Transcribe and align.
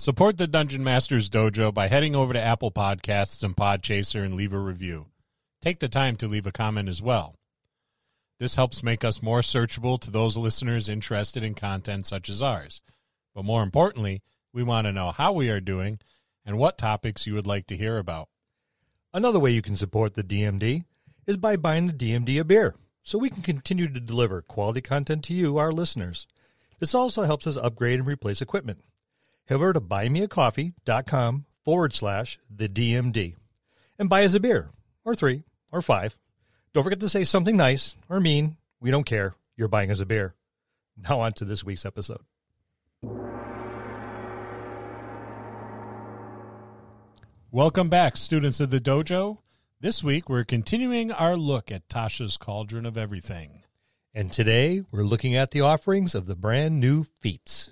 Support 0.00 0.38
the 0.38 0.46
Dungeon 0.46 0.84
Masters 0.84 1.28
Dojo 1.28 1.74
by 1.74 1.88
heading 1.88 2.14
over 2.14 2.32
to 2.32 2.40
Apple 2.40 2.70
Podcasts 2.70 3.42
and 3.42 3.56
Podchaser 3.56 4.24
and 4.24 4.32
leave 4.32 4.52
a 4.52 4.58
review. 4.58 5.06
Take 5.60 5.80
the 5.80 5.88
time 5.88 6.14
to 6.18 6.28
leave 6.28 6.46
a 6.46 6.52
comment 6.52 6.88
as 6.88 7.02
well. 7.02 7.34
This 8.38 8.54
helps 8.54 8.84
make 8.84 9.02
us 9.02 9.24
more 9.24 9.40
searchable 9.40 9.98
to 9.98 10.12
those 10.12 10.36
listeners 10.36 10.88
interested 10.88 11.42
in 11.42 11.54
content 11.56 12.06
such 12.06 12.28
as 12.28 12.44
ours. 12.44 12.80
But 13.34 13.44
more 13.44 13.60
importantly, 13.60 14.22
we 14.52 14.62
want 14.62 14.86
to 14.86 14.92
know 14.92 15.10
how 15.10 15.32
we 15.32 15.50
are 15.50 15.58
doing 15.58 15.98
and 16.46 16.58
what 16.58 16.78
topics 16.78 17.26
you 17.26 17.34
would 17.34 17.48
like 17.48 17.66
to 17.66 17.76
hear 17.76 17.98
about. 17.98 18.28
Another 19.12 19.40
way 19.40 19.50
you 19.50 19.62
can 19.62 19.74
support 19.74 20.14
the 20.14 20.22
DMD 20.22 20.84
is 21.26 21.38
by 21.38 21.56
buying 21.56 21.88
the 21.88 21.92
DMD 21.92 22.38
a 22.38 22.44
beer, 22.44 22.76
so 23.02 23.18
we 23.18 23.30
can 23.30 23.42
continue 23.42 23.92
to 23.92 23.98
deliver 23.98 24.42
quality 24.42 24.80
content 24.80 25.24
to 25.24 25.34
you, 25.34 25.58
our 25.58 25.72
listeners. 25.72 26.28
This 26.78 26.94
also 26.94 27.24
helps 27.24 27.48
us 27.48 27.56
upgrade 27.56 27.98
and 27.98 28.06
replace 28.06 28.40
equipment. 28.40 28.84
Head 29.48 29.54
over 29.54 29.72
to 29.72 29.80
buymeacoffee.com 29.80 31.46
forward 31.64 31.94
slash 31.94 32.38
the 32.54 32.68
DMD 32.68 33.34
and 33.98 34.10
buy 34.10 34.22
us 34.22 34.34
a 34.34 34.40
beer, 34.40 34.72
or 35.06 35.14
three, 35.14 35.42
or 35.72 35.80
five. 35.80 36.18
Don't 36.74 36.84
forget 36.84 37.00
to 37.00 37.08
say 37.08 37.24
something 37.24 37.56
nice 37.56 37.96
or 38.10 38.20
mean. 38.20 38.58
We 38.78 38.90
don't 38.90 39.06
care. 39.06 39.36
You're 39.56 39.68
buying 39.68 39.90
us 39.90 40.00
a 40.00 40.06
beer. 40.06 40.34
Now, 40.98 41.20
on 41.20 41.32
to 41.34 41.46
this 41.46 41.64
week's 41.64 41.86
episode. 41.86 42.20
Welcome 47.50 47.88
back, 47.88 48.18
students 48.18 48.60
of 48.60 48.68
the 48.68 48.80
dojo. 48.80 49.38
This 49.80 50.04
week, 50.04 50.28
we're 50.28 50.44
continuing 50.44 51.10
our 51.10 51.38
look 51.38 51.72
at 51.72 51.88
Tasha's 51.88 52.36
Cauldron 52.36 52.84
of 52.84 52.98
Everything. 52.98 53.62
And 54.12 54.30
today, 54.30 54.82
we're 54.90 55.04
looking 55.04 55.34
at 55.34 55.52
the 55.52 55.62
offerings 55.62 56.14
of 56.14 56.26
the 56.26 56.36
brand 56.36 56.80
new 56.80 57.04
feats. 57.04 57.70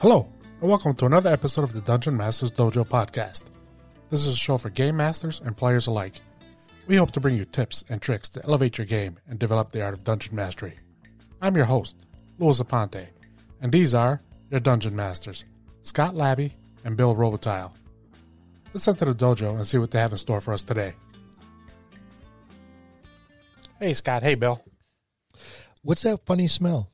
Hello, 0.00 0.32
and 0.62 0.70
welcome 0.70 0.94
to 0.94 1.04
another 1.04 1.30
episode 1.30 1.62
of 1.62 1.74
the 1.74 1.82
Dungeon 1.82 2.16
Masters 2.16 2.50
Dojo 2.50 2.86
podcast. 2.86 3.50
This 4.08 4.26
is 4.26 4.28
a 4.28 4.38
show 4.38 4.56
for 4.56 4.70
game 4.70 4.96
masters 4.96 5.42
and 5.44 5.54
players 5.54 5.88
alike. 5.88 6.14
We 6.86 6.96
hope 6.96 7.10
to 7.10 7.20
bring 7.20 7.36
you 7.36 7.44
tips 7.44 7.84
and 7.90 8.00
tricks 8.00 8.30
to 8.30 8.40
elevate 8.44 8.78
your 8.78 8.86
game 8.86 9.18
and 9.28 9.38
develop 9.38 9.72
the 9.72 9.84
art 9.84 9.92
of 9.92 10.02
dungeon 10.02 10.34
mastery. 10.34 10.78
I'm 11.42 11.54
your 11.54 11.66
host, 11.66 11.98
Louis 12.38 12.62
Aponte, 12.62 13.08
and 13.60 13.70
these 13.70 13.92
are 13.92 14.22
your 14.50 14.60
dungeon 14.60 14.96
masters, 14.96 15.44
Scott 15.82 16.14
Labby 16.14 16.54
and 16.82 16.96
Bill 16.96 17.14
Robotile. 17.14 17.74
Let's 18.72 18.88
enter 18.88 19.04
the 19.04 19.14
dojo 19.14 19.54
and 19.54 19.66
see 19.66 19.76
what 19.76 19.90
they 19.90 19.98
have 19.98 20.12
in 20.12 20.16
store 20.18 20.40
for 20.40 20.54
us 20.54 20.62
today. 20.62 20.94
Hey, 23.78 23.92
Scott. 23.92 24.22
Hey, 24.22 24.34
Bill. 24.34 24.64
What's 25.82 26.04
that 26.04 26.24
funny 26.24 26.46
smell? 26.46 26.90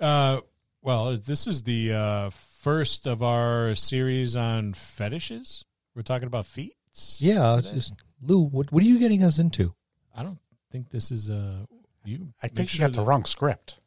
Uh, 0.00 0.40
well, 0.82 1.16
this 1.16 1.46
is 1.46 1.62
the 1.62 1.92
uh, 1.92 2.30
first 2.30 3.06
of 3.06 3.22
our 3.22 3.74
series 3.74 4.36
on 4.36 4.74
fetishes. 4.74 5.64
We're 5.94 6.02
talking 6.02 6.26
about 6.26 6.46
feet. 6.46 6.74
Yeah, 7.18 7.58
it's 7.58 7.70
just 7.70 7.94
Lou. 8.22 8.40
What 8.44 8.72
what 8.72 8.82
are 8.82 8.86
you 8.86 8.98
getting 8.98 9.22
us 9.22 9.38
into? 9.38 9.74
I 10.14 10.22
don't 10.22 10.38
think 10.72 10.90
this 10.90 11.10
is 11.10 11.30
uh 11.30 11.64
you. 12.04 12.32
I 12.42 12.46
make 12.46 12.54
think 12.54 12.72
you 12.72 12.78
sure 12.78 12.88
got 12.88 12.94
the 12.94 13.02
wrong 13.02 13.24
script. 13.24 13.78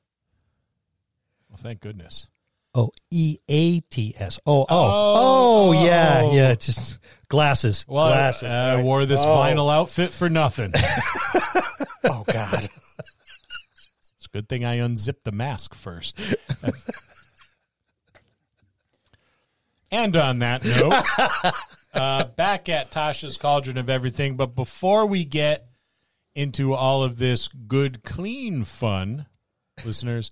Well, 1.49 1.57
thank 1.57 1.81
goodness. 1.81 2.27
Oh, 2.75 2.89
E 3.11 3.37
A 3.49 3.81
T 3.81 4.15
S. 4.17 4.39
Oh, 4.47 4.61
oh, 4.61 4.65
Oh, 4.69 5.67
oh, 5.69 5.71
yeah, 5.85 6.31
yeah. 6.31 6.55
Just 6.55 6.97
glasses, 7.27 7.85
Well, 7.87 8.07
glasses. 8.07 8.49
I 8.49 8.75
right. 8.75 8.83
wore 8.83 9.05
this 9.05 9.21
Oh. 9.21 9.27
vinyl 9.27 9.71
outfit 9.71 10.11
for 10.13 10.29
nothing. 10.29 10.73
Oh, 12.05 12.25
God. 12.29 12.67
It's 14.33 14.39
a 14.39 14.41
good 14.41 14.49
thing 14.49 14.65
I 14.65 14.75
unzipped 14.75 15.25
the 15.25 15.31
mask 15.31 15.75
first. 15.75 16.19
and 19.91 20.17
on 20.17 20.39
that 20.39 20.65
note, 20.65 21.03
uh, 21.93 22.23
back 22.25 22.67
at 22.67 22.89
Tasha's 22.89 23.37
Cauldron 23.37 23.77
of 23.77 23.91
Everything. 23.91 24.35
But 24.35 24.55
before 24.55 25.05
we 25.05 25.23
get 25.23 25.67
into 26.33 26.73
all 26.73 27.03
of 27.03 27.19
this 27.19 27.47
good, 27.47 28.03
clean 28.03 28.63
fun, 28.63 29.27
listeners, 29.85 30.31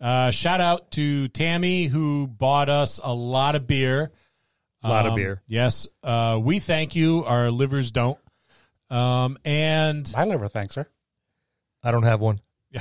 uh, 0.00 0.32
shout 0.32 0.60
out 0.60 0.90
to 0.92 1.28
Tammy 1.28 1.84
who 1.84 2.26
bought 2.26 2.68
us 2.68 2.98
a 3.02 3.14
lot 3.14 3.54
of 3.54 3.68
beer. 3.68 4.10
A 4.82 4.88
lot 4.88 5.06
of 5.06 5.12
Um, 5.12 5.16
beer. 5.18 5.40
Yes. 5.46 5.86
Uh, 6.02 6.40
we 6.42 6.58
thank 6.58 6.96
you. 6.96 7.22
Our 7.24 7.52
livers 7.52 7.92
don't. 7.92 8.18
Um, 8.90 9.38
and 9.44 10.12
My 10.16 10.24
liver 10.24 10.48
thanks 10.48 10.74
her. 10.74 10.88
I 11.84 11.92
don't 11.92 12.02
have 12.02 12.20
one. 12.20 12.40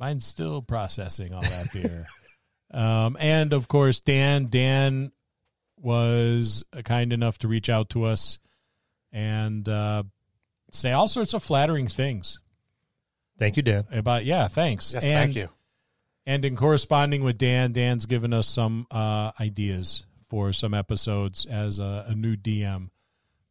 Mine's 0.00 0.24
still 0.24 0.62
processing 0.62 1.34
all 1.34 1.42
that 1.42 1.72
beer. 1.72 2.06
um, 2.72 3.18
and 3.20 3.52
of 3.52 3.68
course, 3.68 4.00
Dan. 4.00 4.46
Dan 4.48 5.12
was 5.78 6.64
kind 6.84 7.12
enough 7.12 7.38
to 7.38 7.48
reach 7.48 7.68
out 7.68 7.90
to 7.90 8.04
us 8.04 8.38
and 9.12 9.68
uh, 9.68 10.02
say 10.72 10.92
all 10.92 11.06
sorts 11.06 11.34
of 11.34 11.42
flattering 11.42 11.86
things 11.86 12.40
Thank 13.38 13.56
you, 13.56 13.62
Dan. 13.62 13.84
about. 13.92 14.24
Yeah, 14.24 14.48
thanks. 14.48 14.92
Yes, 14.92 15.04
and, 15.04 15.12
thank 15.12 15.36
you. 15.36 15.48
And 16.26 16.44
in 16.44 16.56
corresponding 16.56 17.24
with 17.24 17.38
Dan, 17.38 17.72
Dan's 17.72 18.06
given 18.06 18.32
us 18.32 18.46
some 18.46 18.86
uh, 18.90 19.32
ideas 19.40 20.04
for 20.28 20.52
some 20.52 20.74
episodes 20.74 21.46
as 21.46 21.78
a, 21.78 22.06
a 22.08 22.14
new 22.14 22.36
DM. 22.36 22.90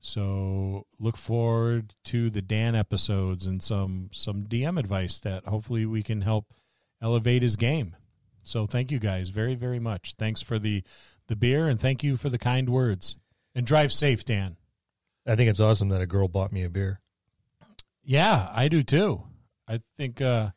So 0.01 0.85
look 0.97 1.17
forward 1.17 1.93
to 2.05 2.29
the 2.29 2.41
Dan 2.41 2.75
episodes 2.75 3.45
and 3.45 3.61
some 3.61 4.09
some 4.13 4.45
DM 4.45 4.79
advice 4.79 5.19
that 5.19 5.45
hopefully 5.45 5.85
we 5.85 6.03
can 6.03 6.21
help 6.21 6.53
elevate 7.01 7.41
his 7.41 7.55
game. 7.55 7.95
So 8.43 8.65
thank 8.65 8.91
you 8.91 8.99
guys 8.99 9.29
very 9.29 9.55
very 9.55 9.79
much. 9.79 10.15
Thanks 10.17 10.41
for 10.41 10.57
the 10.57 10.83
the 11.27 11.35
beer 11.35 11.67
and 11.67 11.79
thank 11.79 12.03
you 12.03 12.15
for 12.15 12.29
the 12.29 12.37
kind 12.39 12.69
words. 12.69 13.17
And 13.55 13.65
drive 13.65 13.91
safe, 13.91 14.23
Dan. 14.23 14.55
I 15.27 15.35
think 15.35 15.49
it's 15.49 15.59
awesome 15.59 15.89
that 15.89 16.01
a 16.01 16.07
girl 16.07 16.27
bought 16.27 16.53
me 16.53 16.63
a 16.63 16.69
beer. 16.69 17.01
Yeah, 18.03 18.49
I 18.53 18.69
do 18.69 18.83
too. 18.83 19.23
I 19.67 19.81
think 19.97 20.21
uh 20.21 20.49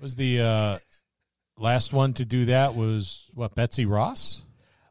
was 0.00 0.14
the 0.14 0.40
uh 0.40 0.78
last 1.58 1.92
one 1.92 2.14
to 2.14 2.24
do 2.24 2.46
that 2.46 2.76
was 2.76 3.28
what 3.34 3.56
Betsy 3.56 3.84
Ross? 3.84 4.42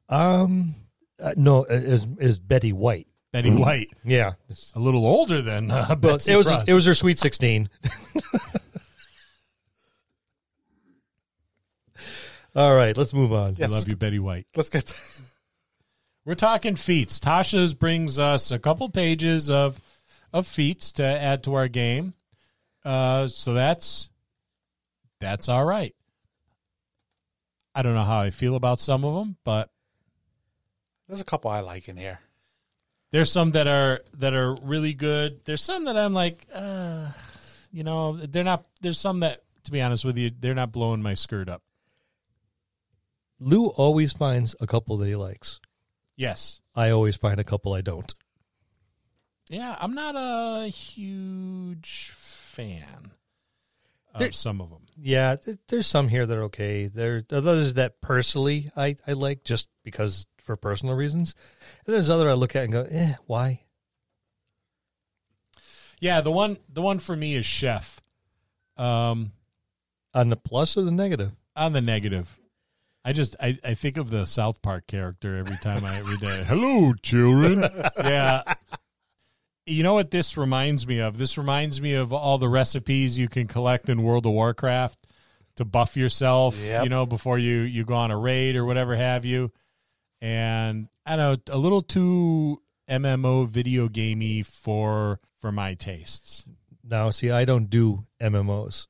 Um, 0.09 0.75
uh, 1.19 1.33
no, 1.37 1.63
is 1.63 2.05
is 2.19 2.39
Betty 2.39 2.73
White? 2.73 3.07
Betty 3.37 3.51
White. 3.55 3.91
Yeah, 4.03 4.33
A 4.75 4.79
little 4.79 5.05
older 5.05 5.41
than 5.43 5.69
uh, 5.69 5.89
but 5.89 6.01
Betsy 6.01 6.33
it 6.33 6.37
was 6.37 6.47
Ross. 6.47 6.63
it 6.67 6.73
was 6.73 6.85
her 6.87 6.93
sweet 6.95 7.19
sixteen. 7.19 7.69
All 12.55 12.75
right, 12.75 12.97
let's 12.97 13.13
move 13.13 13.33
on. 13.33 13.55
I 13.61 13.65
love 13.67 13.87
you, 13.87 13.95
Betty 13.95 14.17
White. 14.19 14.47
Let's 14.55 14.69
get. 14.69 14.91
We're 16.25 16.33
talking 16.35 16.75
feats. 16.75 17.19
Tasha's 17.19 17.73
brings 17.73 18.17
us 18.17 18.49
a 18.51 18.57
couple 18.59 18.89
pages 18.89 19.49
of 19.49 19.79
of 20.33 20.47
feats 20.47 20.91
to 20.93 21.03
add 21.03 21.43
to 21.43 21.53
our 21.53 21.67
game. 21.67 22.15
Uh, 22.83 23.27
so 23.27 23.53
that's 23.53 24.09
that's 25.19 25.47
all 25.47 25.63
right. 25.65 25.93
I 27.75 27.83
don't 27.83 27.93
know 27.93 28.03
how 28.03 28.19
I 28.19 28.31
feel 28.31 28.55
about 28.55 28.79
some 28.79 29.05
of 29.05 29.13
them, 29.13 29.37
but 29.43 29.69
There's 31.07 31.21
a 31.21 31.25
couple 31.25 31.51
I 31.51 31.59
like 31.59 31.87
in 31.87 31.95
here. 31.97 32.19
There's 33.11 33.31
some 33.31 33.51
that 33.51 33.67
are 33.67 34.01
that 34.15 34.33
are 34.33 34.55
really 34.61 34.93
good. 34.93 35.41
There's 35.45 35.61
some 35.63 35.85
that 35.85 35.95
I'm 35.97 36.13
like, 36.13 36.45
uh, 36.53 37.11
you 37.71 37.83
know, 37.83 38.17
they're 38.17 38.43
not. 38.43 38.65
There's 38.81 38.99
some 38.99 39.21
that, 39.21 39.43
to 39.63 39.71
be 39.71 39.81
honest 39.81 40.03
with 40.05 40.17
you, 40.17 40.31
they're 40.37 40.55
not 40.55 40.71
blowing 40.71 41.01
my 41.01 41.13
skirt 41.13 41.49
up. 41.49 41.63
Lou 43.39 43.67
always 43.67 44.13
finds 44.13 44.55
a 44.59 44.67
couple 44.67 44.97
that 44.97 45.07
he 45.07 45.15
likes. 45.15 45.59
Yes, 46.15 46.59
I 46.75 46.89
always 46.89 47.15
find 47.15 47.39
a 47.39 47.43
couple 47.43 47.73
I 47.73 47.81
don't. 47.81 48.13
yeah, 49.49 49.75
I'm 49.79 49.93
not 49.93 50.15
a 50.17 50.67
huge 50.67 52.11
fan 52.15 53.11
of 54.13 54.19
There- 54.19 54.31
some 54.31 54.59
of 54.59 54.69
them. 54.71 54.87
Yeah, 54.99 55.35
there's 55.67 55.85
some 55.85 56.07
here 56.07 56.25
that 56.25 56.35
are 56.35 56.43
okay. 56.45 56.87
There 56.87 57.17
are 57.17 57.35
others 57.37 57.75
that 57.75 58.01
personally 58.01 58.71
I, 58.75 58.95
I 59.05 59.13
like 59.13 59.43
just 59.43 59.67
because 59.83 60.25
for 60.47 60.55
personal 60.55 60.95
reasons. 60.95 61.35
And 61.85 61.93
there's 61.93 62.09
other 62.09 62.27
I 62.29 62.33
look 62.33 62.55
at 62.55 62.63
and 62.63 62.73
go, 62.73 62.87
eh, 62.89 63.13
why? 63.27 63.61
Yeah, 65.99 66.21
the 66.21 66.31
one 66.31 66.57
the 66.71 66.81
one 66.81 66.99
for 66.99 67.15
me 67.15 67.35
is 67.35 67.45
Chef. 67.45 67.99
Um, 68.77 69.31
On 70.13 70.29
the 70.29 70.35
plus 70.35 70.77
or 70.77 70.83
the 70.83 70.91
negative? 70.91 71.31
on 71.55 71.73
the 71.73 71.81
negative, 71.81 72.37
I 73.03 73.13
just 73.13 73.35
I, 73.39 73.57
I 73.63 73.73
think 73.73 73.97
of 73.97 74.11
the 74.11 74.25
South 74.25 74.61
Park 74.61 74.85
character 74.85 75.37
every 75.37 75.57
time 75.57 75.83
I 75.83 75.99
read 76.01 76.19
that. 76.19 76.45
Hello, 76.47 76.93
children. 77.01 77.65
yeah. 77.97 78.43
You 79.65 79.81
know 79.83 79.95
what 79.95 80.11
this 80.11 80.37
reminds 80.37 80.87
me 80.87 80.99
of? 80.99 81.17
This 81.17 81.35
reminds 81.37 81.81
me 81.81 81.93
of 81.93 82.13
all 82.13 82.37
the 82.37 82.47
recipes 82.47 83.17
you 83.17 83.27
can 83.27 83.47
collect 83.47 83.89
in 83.89 84.03
World 84.03 84.25
of 84.27 84.31
Warcraft 84.33 85.07
to 85.55 85.65
buff 85.65 85.97
yourself, 85.97 86.57
Yep. 86.63 86.83
you 86.83 86.89
know, 86.89 87.07
before 87.07 87.39
you 87.39 87.61
you 87.61 87.83
go 87.83 87.95
on 87.95 88.11
a 88.11 88.17
raid 88.17 88.55
or 88.55 88.63
whatever 88.65 88.95
have 88.95 89.25
you. 89.25 89.51
And 90.21 90.87
I 91.05 91.15
don't 91.15 91.47
know, 91.47 91.55
a 91.55 91.57
little 91.57 91.81
too 91.81 92.61
MMO 92.89 93.47
video 93.47 93.87
gamey 93.87 94.43
for 94.43 95.19
for 95.39 95.51
my 95.51 95.73
tastes. 95.73 96.45
Now, 96.83 97.09
see, 97.09 97.31
I 97.31 97.45
don't 97.45 97.69
do 97.69 98.05
MMOs 98.21 98.87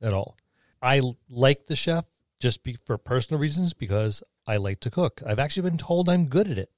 at 0.00 0.12
all. 0.12 0.36
I 0.80 1.00
like 1.28 1.66
the 1.66 1.76
chef 1.76 2.04
just 2.40 2.62
be, 2.62 2.78
for 2.84 2.98
personal 2.98 3.40
reasons 3.40 3.74
because 3.74 4.22
I 4.46 4.56
like 4.56 4.80
to 4.80 4.90
cook. 4.90 5.22
I've 5.26 5.38
actually 5.38 5.68
been 5.68 5.78
told 5.78 6.08
I'm 6.08 6.26
good 6.26 6.50
at 6.50 6.58
it 6.58 6.70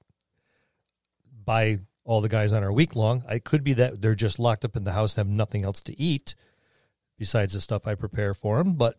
by 1.45 1.81
all 2.05 2.21
the 2.21 2.29
guys 2.29 2.53
on 2.53 2.63
our 2.63 2.73
week 2.73 2.97
long. 2.97 3.23
I 3.29 3.39
could 3.39 3.63
be 3.63 3.75
that 3.75 4.01
they're 4.01 4.15
just 4.15 4.39
locked 4.39 4.65
up 4.65 4.77
in 4.77 4.85
the 4.85 4.93
house 4.93 5.17
and 5.17 5.29
have 5.29 5.37
nothing 5.37 5.65
else 5.65 5.83
to 5.85 6.01
eat 6.01 6.35
besides 7.19 7.53
the 7.53 7.61
stuff 7.61 7.87
I 7.87 7.95
prepare 7.95 8.35
for 8.35 8.59
them. 8.59 8.75
But 8.75 8.99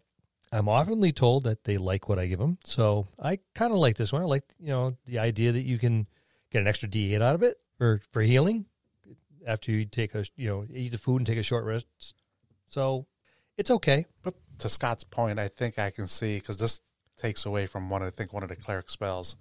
I'm 0.52 0.66
oftenly 0.66 1.14
told 1.14 1.44
that 1.44 1.64
they 1.64 1.78
like 1.78 2.10
what 2.10 2.18
I 2.20 2.26
give 2.28 2.40
them. 2.40 2.58
So 2.64 3.08
I 3.20 3.40
kind 3.56 3.72
of 3.72 3.78
like 3.78 3.96
this 3.98 4.12
one. 4.12 4.22
I 4.22 4.26
like, 4.26 4.44
you 4.60 4.70
know, 4.70 4.98
the 5.06 5.20
idea 5.20 5.52
that 5.52 5.62
you 5.62 5.78
can 5.78 6.08
get 6.52 6.62
an 6.62 6.68
extra 6.68 6.90
D8 6.90 7.22
out 7.22 7.36
of 7.36 7.44
it 7.44 7.58
for, 7.78 8.02
for 8.12 8.22
healing 8.22 8.66
after 9.46 9.72
you 9.72 9.86
take 9.86 10.16
a, 10.16 10.26
you 10.36 10.50
know, 10.50 10.66
eat 10.74 10.92
the 10.92 10.98
food 10.98 11.18
and 11.18 11.28
take 11.28 11.38
a 11.38 11.44
short 11.44 11.66
rest. 11.66 11.86
So 12.66 13.06
it's 13.58 13.70
okay. 13.72 14.06
But 14.24 14.36
to 14.60 14.70
Scott's 14.70 15.04
point, 15.04 15.38
I 15.40 15.48
think 15.48 15.78
I 15.78 15.92
can 15.92 16.08
see 16.08 16.38
because 16.40 16.58
this 16.58 16.82
takes 17.18 17.46
away 17.46 17.66
from 17.68 17.90
one. 17.90 18.02
I 18.02 18.10
think 18.10 18.34
one 18.34 18.44
of 18.44 18.50
the 18.50 18.56
cleric 18.56 18.90
spells. 18.90 19.36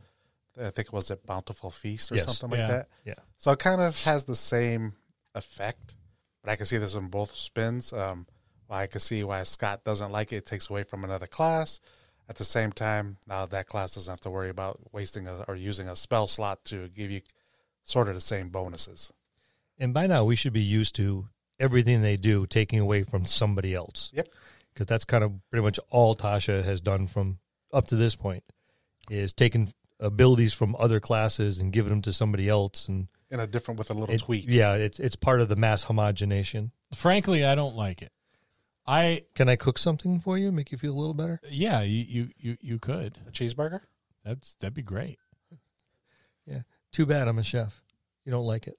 I 0.60 0.70
think 0.70 0.88
it 0.88 0.93
was 0.93 1.10
a 1.10 1.16
bountiful 1.16 1.70
feast 1.70 2.10
or 2.12 2.16
Yes. 2.16 2.25
something 2.25 2.50
like 2.50 2.58
Yeah. 2.58 2.66
that. 2.76 2.88
Yeah. 3.05 3.14
So 3.37 3.52
it 3.52 3.60
kind 3.60 3.81
of 3.81 3.96
has 4.02 4.25
the 4.25 4.34
same 4.34 4.94
effect, 5.34 5.94
but 6.43 6.50
I 6.50 6.56
can 6.56 6.66
see 6.66 6.78
this 6.78 6.94
in 6.94 7.08
both 7.08 7.34
spins. 7.37 7.93
Um, 7.93 8.26
why 8.69 8.82
I 8.82 8.87
can 8.87 9.00
see 9.00 9.25
why 9.25 9.43
Scott 9.43 9.82
doesn't 9.85 10.12
like 10.12 10.32
it. 10.32 10.37
It 10.37 10.47
takes 10.47 10.70
away 10.70 10.85
from 10.85 11.03
another 11.05 11.26
class. 11.26 11.81
At 12.29 12.37
the 12.37 12.44
same 12.44 12.70
time, 12.73 13.17
now 13.26 13.47
that 13.47 13.67
class 13.67 13.94
doesn't 13.94 14.12
have 14.12 14.20
to 14.20 14.31
worry 14.31 14.50
about 14.50 14.79
wasting 14.93 15.26
a, 15.26 15.44
or 15.49 15.56
using 15.56 15.88
a 15.88 15.97
spell 15.97 16.26
slot 16.26 16.65
to 16.67 16.88
give 16.88 17.11
you 17.11 17.23
sort 17.85 18.09
of 18.09 18.15
the 18.15 18.20
same 18.20 18.50
bonuses. 18.50 19.11
And 19.79 19.94
by 19.94 20.06
now 20.06 20.25
we 20.25 20.37
should 20.37 20.53
be 20.53 20.61
used 20.61 20.94
to 20.97 21.29
everything 21.59 22.03
they 22.03 22.17
do 22.17 22.47
taking 22.47 22.81
away 22.81 23.03
from 23.03 23.25
somebody 23.25 23.75
else. 23.75 24.12
Yep. 24.15 24.29
Because 24.75 24.87
that's 24.87 25.05
kind 25.06 25.25
of 25.25 25.32
pretty 25.50 25.62
much 25.65 25.81
all 25.91 26.15
Tasha 26.15 26.62
has 26.65 26.81
done 26.82 27.06
from 27.06 27.38
up 27.73 27.88
to 27.88 27.97
this 27.97 28.15
point 28.15 28.44
is 29.11 29.32
taking 29.32 29.73
abilities 29.99 30.53
from 30.53 30.76
other 30.79 31.00
classes 31.00 31.59
and 31.59 31.73
giving 31.73 31.91
them 31.91 32.03
to 32.03 32.12
somebody 32.12 32.49
else 32.49 32.88
and 32.88 33.09
In 33.31 33.41
a 33.41 33.47
different 33.47 33.79
with 33.79 33.91
a 33.91 33.94
little 33.94 34.15
it- 34.15 34.20
tweak. 34.20 34.44
Yeah, 34.47 34.75
it's 34.75 35.00
it's 35.00 35.17
part 35.17 35.41
of 35.41 35.49
the 35.49 35.56
mass 35.56 35.85
homogenation. 35.85 36.73
Frankly, 36.94 37.44
I 37.44 37.55
don't 37.55 37.75
like 37.75 38.03
it. 38.03 38.12
I 38.88 39.25
Can 39.35 39.49
I 39.50 39.56
cook 39.56 39.79
something 39.79 40.19
for 40.19 40.38
you, 40.38 40.50
make 40.50 40.73
you 40.73 40.79
feel 40.79 40.94
a 40.94 40.99
little 40.99 41.14
better? 41.14 41.40
yeah, 41.50 41.82
you 41.82 42.05
you 42.08 42.29
you, 42.38 42.56
you 42.61 42.79
could. 42.79 43.19
A 43.29 43.31
cheeseburger? 43.31 43.81
That's 44.25 44.56
that'd 44.61 44.75
be 44.75 44.82
great. 44.82 45.19
Yeah. 46.46 46.62
Too 46.90 47.05
bad 47.05 47.29
I'm 47.29 47.38
a 47.38 47.43
chef. 47.43 47.82
You 48.25 48.32
don't 48.32 48.46
like 48.46 48.67
it. 48.67 48.79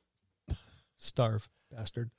Starve, 0.97 1.47
bastard. 1.71 2.09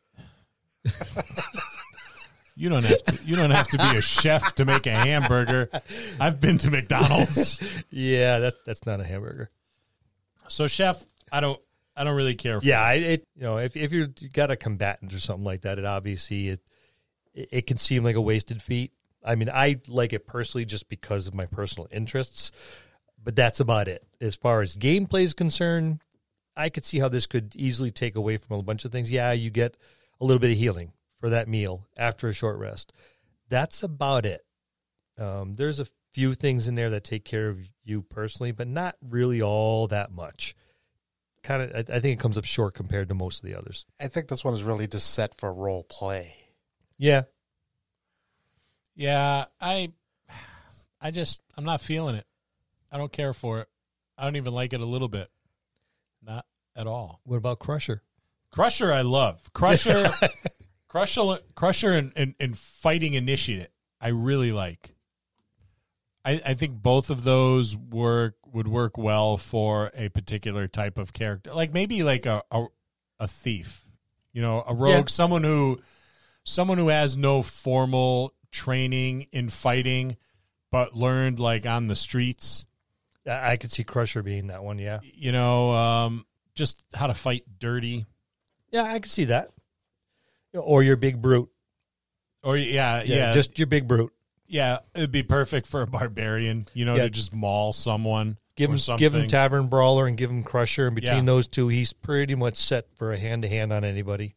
You 2.57 2.69
don't 2.69 2.85
have 2.85 3.03
to. 3.05 3.19
You 3.25 3.37
don't 3.37 3.51
have 3.53 3.69
to 3.69 3.79
be 3.79 3.97
a 3.97 4.03
chef 4.03 4.55
to 4.57 4.65
make 4.65 4.87
a 4.87 4.91
hamburger. 4.91 5.71
I've 6.19 6.41
been 6.41 6.59
to 6.59 6.71
McDonald's. 6.71 7.61
Yeah, 7.91 8.39
that 8.41 8.55
that's 8.67 8.87
not 8.87 9.01
a 9.01 9.05
hamburger. 9.05 9.51
So, 10.49 10.67
chef, 10.67 11.03
I 11.33 11.41
don't. 11.41 11.59
I 11.97 12.05
don't 12.05 12.15
really 12.17 12.35
care. 12.35 12.61
For 12.61 12.67
Yeah, 12.67 12.83
I, 12.83 12.95
it 12.95 13.25
you 13.35 13.43
know 13.43 13.59
if 13.59 13.77
if 13.77 13.93
you're 13.93 14.09
you 14.19 14.29
got 14.29 14.51
a 14.51 14.57
combatant 14.57 15.13
or 15.13 15.19
something 15.19 15.45
like 15.45 15.63
that, 15.63 15.79
it 15.79 15.85
obviously 15.85 16.51
it, 16.51 16.61
it 17.35 17.67
can 17.67 17.77
seem 17.77 18.05
like 18.05 18.17
a 18.17 18.21
wasted 18.21 18.63
feat. 18.63 18.93
I 19.25 19.35
mean, 19.35 19.51
I 19.53 19.81
like 19.87 20.13
it 20.13 20.27
personally 20.27 20.65
just 20.65 20.89
because 20.89 21.27
of 21.29 21.35
my 21.35 21.47
personal 21.47 21.89
interests, 21.91 22.51
but 23.23 23.37
that's 23.37 23.61
about 23.61 23.89
it. 23.89 24.03
As 24.21 24.37
far 24.37 24.63
as 24.63 24.77
gameplay 24.77 25.23
is 25.23 25.35
concerned, 25.35 26.01
I 26.57 26.71
could 26.71 26.85
see 26.85 26.99
how 26.99 27.09
this 27.09 27.27
could 27.27 27.55
easily 27.55 27.91
take 27.91 28.17
away 28.17 28.39
from 28.39 28.59
a 28.59 28.63
bunch 28.63 28.85
of 28.85 28.93
things. 28.93 29.11
Yeah, 29.11 29.33
you 29.33 29.51
get 29.51 29.77
a 30.21 30.25
little 30.25 30.41
bit 30.41 30.53
of 30.53 30.57
healing 30.57 30.93
for 31.19 31.31
that 31.31 31.49
meal 31.49 31.87
after 31.97 32.29
a 32.29 32.33
short 32.33 32.59
rest. 32.59 32.93
That's 33.49 33.83
about 33.83 34.25
it. 34.25 34.45
Um, 35.19 35.57
there's 35.57 35.81
a 35.81 35.87
few 36.15 36.35
things 36.35 36.67
in 36.67 36.75
there 36.75 36.91
that 36.91 37.05
take 37.05 37.25
care 37.25 37.49
of 37.49 37.59
you 37.85 38.03
personally, 38.03 38.53
but 38.53 38.67
not 38.67 38.97
really 39.03 39.43
all 39.43 39.87
that 39.89 40.11
much 40.11 40.55
kind 41.43 41.63
of 41.63 41.75
I, 41.75 41.97
I 41.97 42.01
think 42.01 42.19
it 42.19 42.21
comes 42.21 42.39
up 42.39 42.45
short 42.45 42.75
compared 42.75 43.09
to 43.09 43.15
most 43.15 43.43
of 43.43 43.49
the 43.49 43.57
others. 43.57 43.87
I 44.01 44.09
think 44.09 44.29
this 44.29 44.45
one 44.45 44.55
is 44.55 44.63
really 44.63 44.87
just 44.87 45.13
set 45.13 45.39
for 45.39 45.53
role 45.53 45.85
play. 45.85 46.35
Yeah. 47.01 47.23
Yeah, 48.95 49.47
I. 49.61 49.93
I 51.01 51.11
just. 51.11 51.41
I'm 51.57 51.65
not 51.65 51.81
feeling 51.81 52.15
it. 52.15 52.27
I 52.93 52.99
don't 52.99 53.11
care 53.11 53.33
for 53.33 53.61
it. 53.61 53.69
I 54.19 54.25
don't 54.25 54.37
even 54.37 54.53
like 54.53 54.75
it 54.75 54.81
a 54.81 54.87
little 54.87 55.09
bit. 55.09 55.31
Not 56.23 56.45
at 56.77 56.87
all. 56.87 57.21
What 57.25 57.39
about 57.39 57.59
Crusher? 57.59 58.03
Crusher, 58.51 58.93
I 58.93 59.01
love 59.01 59.51
Crusher. 59.55 60.11
Crusher, 60.89 61.39
Crusher, 61.55 61.93
and, 61.93 62.13
and, 62.17 62.35
and 62.39 62.59
fighting 62.59 63.15
initiative. 63.15 63.69
I 64.01 64.09
really 64.09 64.53
like. 64.53 64.95
I, 66.25 66.43
I 66.45 66.55
think 66.55 66.83
both 66.83 67.09
of 67.09 67.25
those 67.25 67.77
work 67.77 68.35
would 68.53 68.69
work 68.69 68.99
well 68.99 69.39
for 69.39 69.91
a 69.95 70.11
particular 70.11 70.69
type 70.69 70.99
of 70.99 71.15
character, 71.15 71.55
like 71.55 71.73
maybe 71.73 72.03
like 72.03 72.27
a 72.27 72.43
a, 72.51 72.67
a 73.21 73.27
thief, 73.29 73.87
you 74.35 74.43
know, 74.43 74.63
a 74.67 74.75
rogue, 74.75 74.95
Yeah. 74.95 75.05
someone 75.07 75.45
who 75.45 75.81
someone 76.45 76.79
who 76.79 76.89
has 76.89 77.17
no 77.17 77.43
formal 77.43 78.35
training 78.51 79.27
in 79.33 79.49
fighting, 79.49 80.17
but 80.71 80.95
learned 80.95 81.39
like 81.39 81.67
on 81.67 81.89
the 81.89 81.97
streets 81.97 82.65
I, 83.27 83.57
could 83.57 83.71
see 83.71 83.85
Crusher 83.85 84.23
being 84.23 84.49
that 84.49 84.65
one. 84.65 84.79
Yeah. 84.79 85.01
you 85.03 85.31
know, 85.31 85.73
um, 85.73 86.27
just 86.55 86.83
how 86.95 87.07
to 87.07 87.15
fight 87.15 87.45
dirty. 87.59 88.07
Yeah, 88.71 88.85
I 88.85 88.99
could 88.99 89.11
see 89.11 89.27
that. 89.27 89.51
Or 90.55 90.83
your 90.83 90.97
big 90.97 91.21
brute. 91.21 91.49
Or 92.43 92.57
yeah, 92.57 93.03
yeah, 93.05 93.33
Just 93.33 93.59
your 93.59 93.67
big 93.67 93.87
brute. 93.87 94.13
yeah, 94.47 94.79
it'd 94.95 95.13
be 95.13 95.23
perfect 95.23 95.67
for 95.67 95.83
a 95.83 95.87
barbarian, 95.87 96.67
you 96.73 96.85
know, 96.85 96.97
Yeah. 96.97 97.05
to 97.05 97.11
just 97.11 97.35
maul 97.35 97.73
someone. 97.73 98.39
Give 98.57 98.71
him 98.71 98.97
give 98.97 99.15
him 99.15 99.27
Tavern 99.27 99.69
Brawler 99.69 100.07
and 100.07 100.17
give 100.17 100.31
him 100.31 100.43
Crusher, 100.43 100.87
and 100.87 100.95
between 100.95 101.19
Yeah. 101.19 101.25
those 101.25 101.47
two, 101.49 101.69
he's 101.69 101.93
pretty 101.93 102.35
much 102.35 102.57
set 102.57 102.87
for 102.95 103.13
a 103.13 103.19
hand 103.19 103.43
to 103.43 103.49
hand 103.49 103.73
on 103.73 103.85
anybody. 103.85 104.35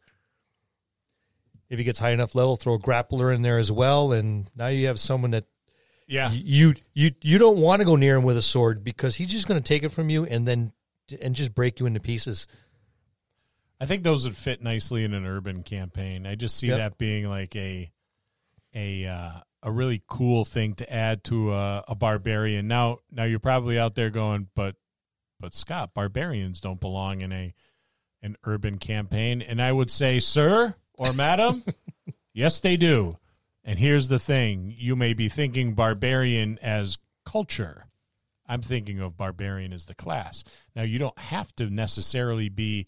If 1.70 1.78
he 1.78 1.84
gets 1.84 1.98
high 1.98 2.10
enough 2.10 2.34
level, 2.34 2.56
throw 2.56 2.74
a 2.74 2.78
grappler 2.78 3.34
in 3.34 3.42
there 3.42 3.58
as 3.58 3.72
well, 3.72 4.12
and 4.12 4.50
now 4.54 4.68
you 4.68 4.86
have 4.86 5.00
someone 5.00 5.32
that 5.32 5.44
yeah, 6.06 6.30
you 6.32 6.74
you 6.92 7.12
you 7.22 7.38
don't 7.38 7.58
want 7.58 7.80
to 7.80 7.86
go 7.86 7.96
near 7.96 8.16
him 8.16 8.24
with 8.24 8.36
a 8.36 8.42
sword 8.42 8.84
because 8.84 9.16
he's 9.16 9.28
just 9.28 9.48
going 9.48 9.60
to 9.60 9.66
take 9.66 9.82
it 9.82 9.88
from 9.88 10.10
you 10.10 10.24
and 10.24 10.46
then 10.46 10.72
and 11.20 11.34
just 11.34 11.54
break 11.54 11.80
you 11.80 11.86
into 11.86 12.00
pieces. 12.00 12.46
I 13.80 13.86
think 13.86 14.02
those 14.02 14.26
would 14.26 14.36
fit 14.36 14.62
nicely 14.62 15.04
in 15.04 15.14
an 15.14 15.26
urban 15.26 15.62
campaign. 15.62 16.26
I 16.26 16.34
just 16.34 16.56
see 16.56 16.68
Yep. 16.68 16.76
that 16.78 16.98
being 16.98 17.28
like 17.28 17.56
a 17.56 17.90
a 18.74 19.06
uh, 19.06 19.32
a 19.62 19.70
really 19.70 20.02
cool 20.06 20.44
thing 20.44 20.74
to 20.74 20.92
add 20.92 21.24
to 21.24 21.52
a, 21.52 21.84
a 21.88 21.94
barbarian. 21.94 22.68
Now, 22.68 22.98
now 23.10 23.24
you're 23.24 23.38
probably 23.38 23.78
out 23.78 23.94
there 23.94 24.10
going, 24.10 24.48
but 24.54 24.76
but 25.40 25.54
Scott, 25.54 25.94
barbarians 25.94 26.60
don't 26.60 26.80
belong 26.80 27.22
in 27.22 27.32
a 27.32 27.54
an 28.22 28.36
urban 28.44 28.78
campaign. 28.78 29.42
And 29.42 29.60
I 29.60 29.72
would 29.72 29.90
say, 29.90 30.18
sir 30.18 30.74
or 30.94 31.12
madam, 31.12 31.62
yes, 32.32 32.60
they 32.60 32.76
do. 32.76 33.16
And 33.64 33.78
here's 33.78 34.08
the 34.08 34.18
thing: 34.18 34.74
you 34.76 34.96
may 34.96 35.14
be 35.14 35.28
thinking 35.28 35.74
barbarian 35.74 36.58
as 36.62 36.98
culture. 37.24 37.86
I'm 38.46 38.62
thinking 38.62 39.00
of 39.00 39.16
barbarian 39.16 39.72
as 39.72 39.86
the 39.86 39.94
class. 39.94 40.44
Now, 40.76 40.82
you 40.82 40.98
don't 40.98 41.18
have 41.18 41.54
to 41.56 41.70
necessarily 41.70 42.50
be 42.50 42.86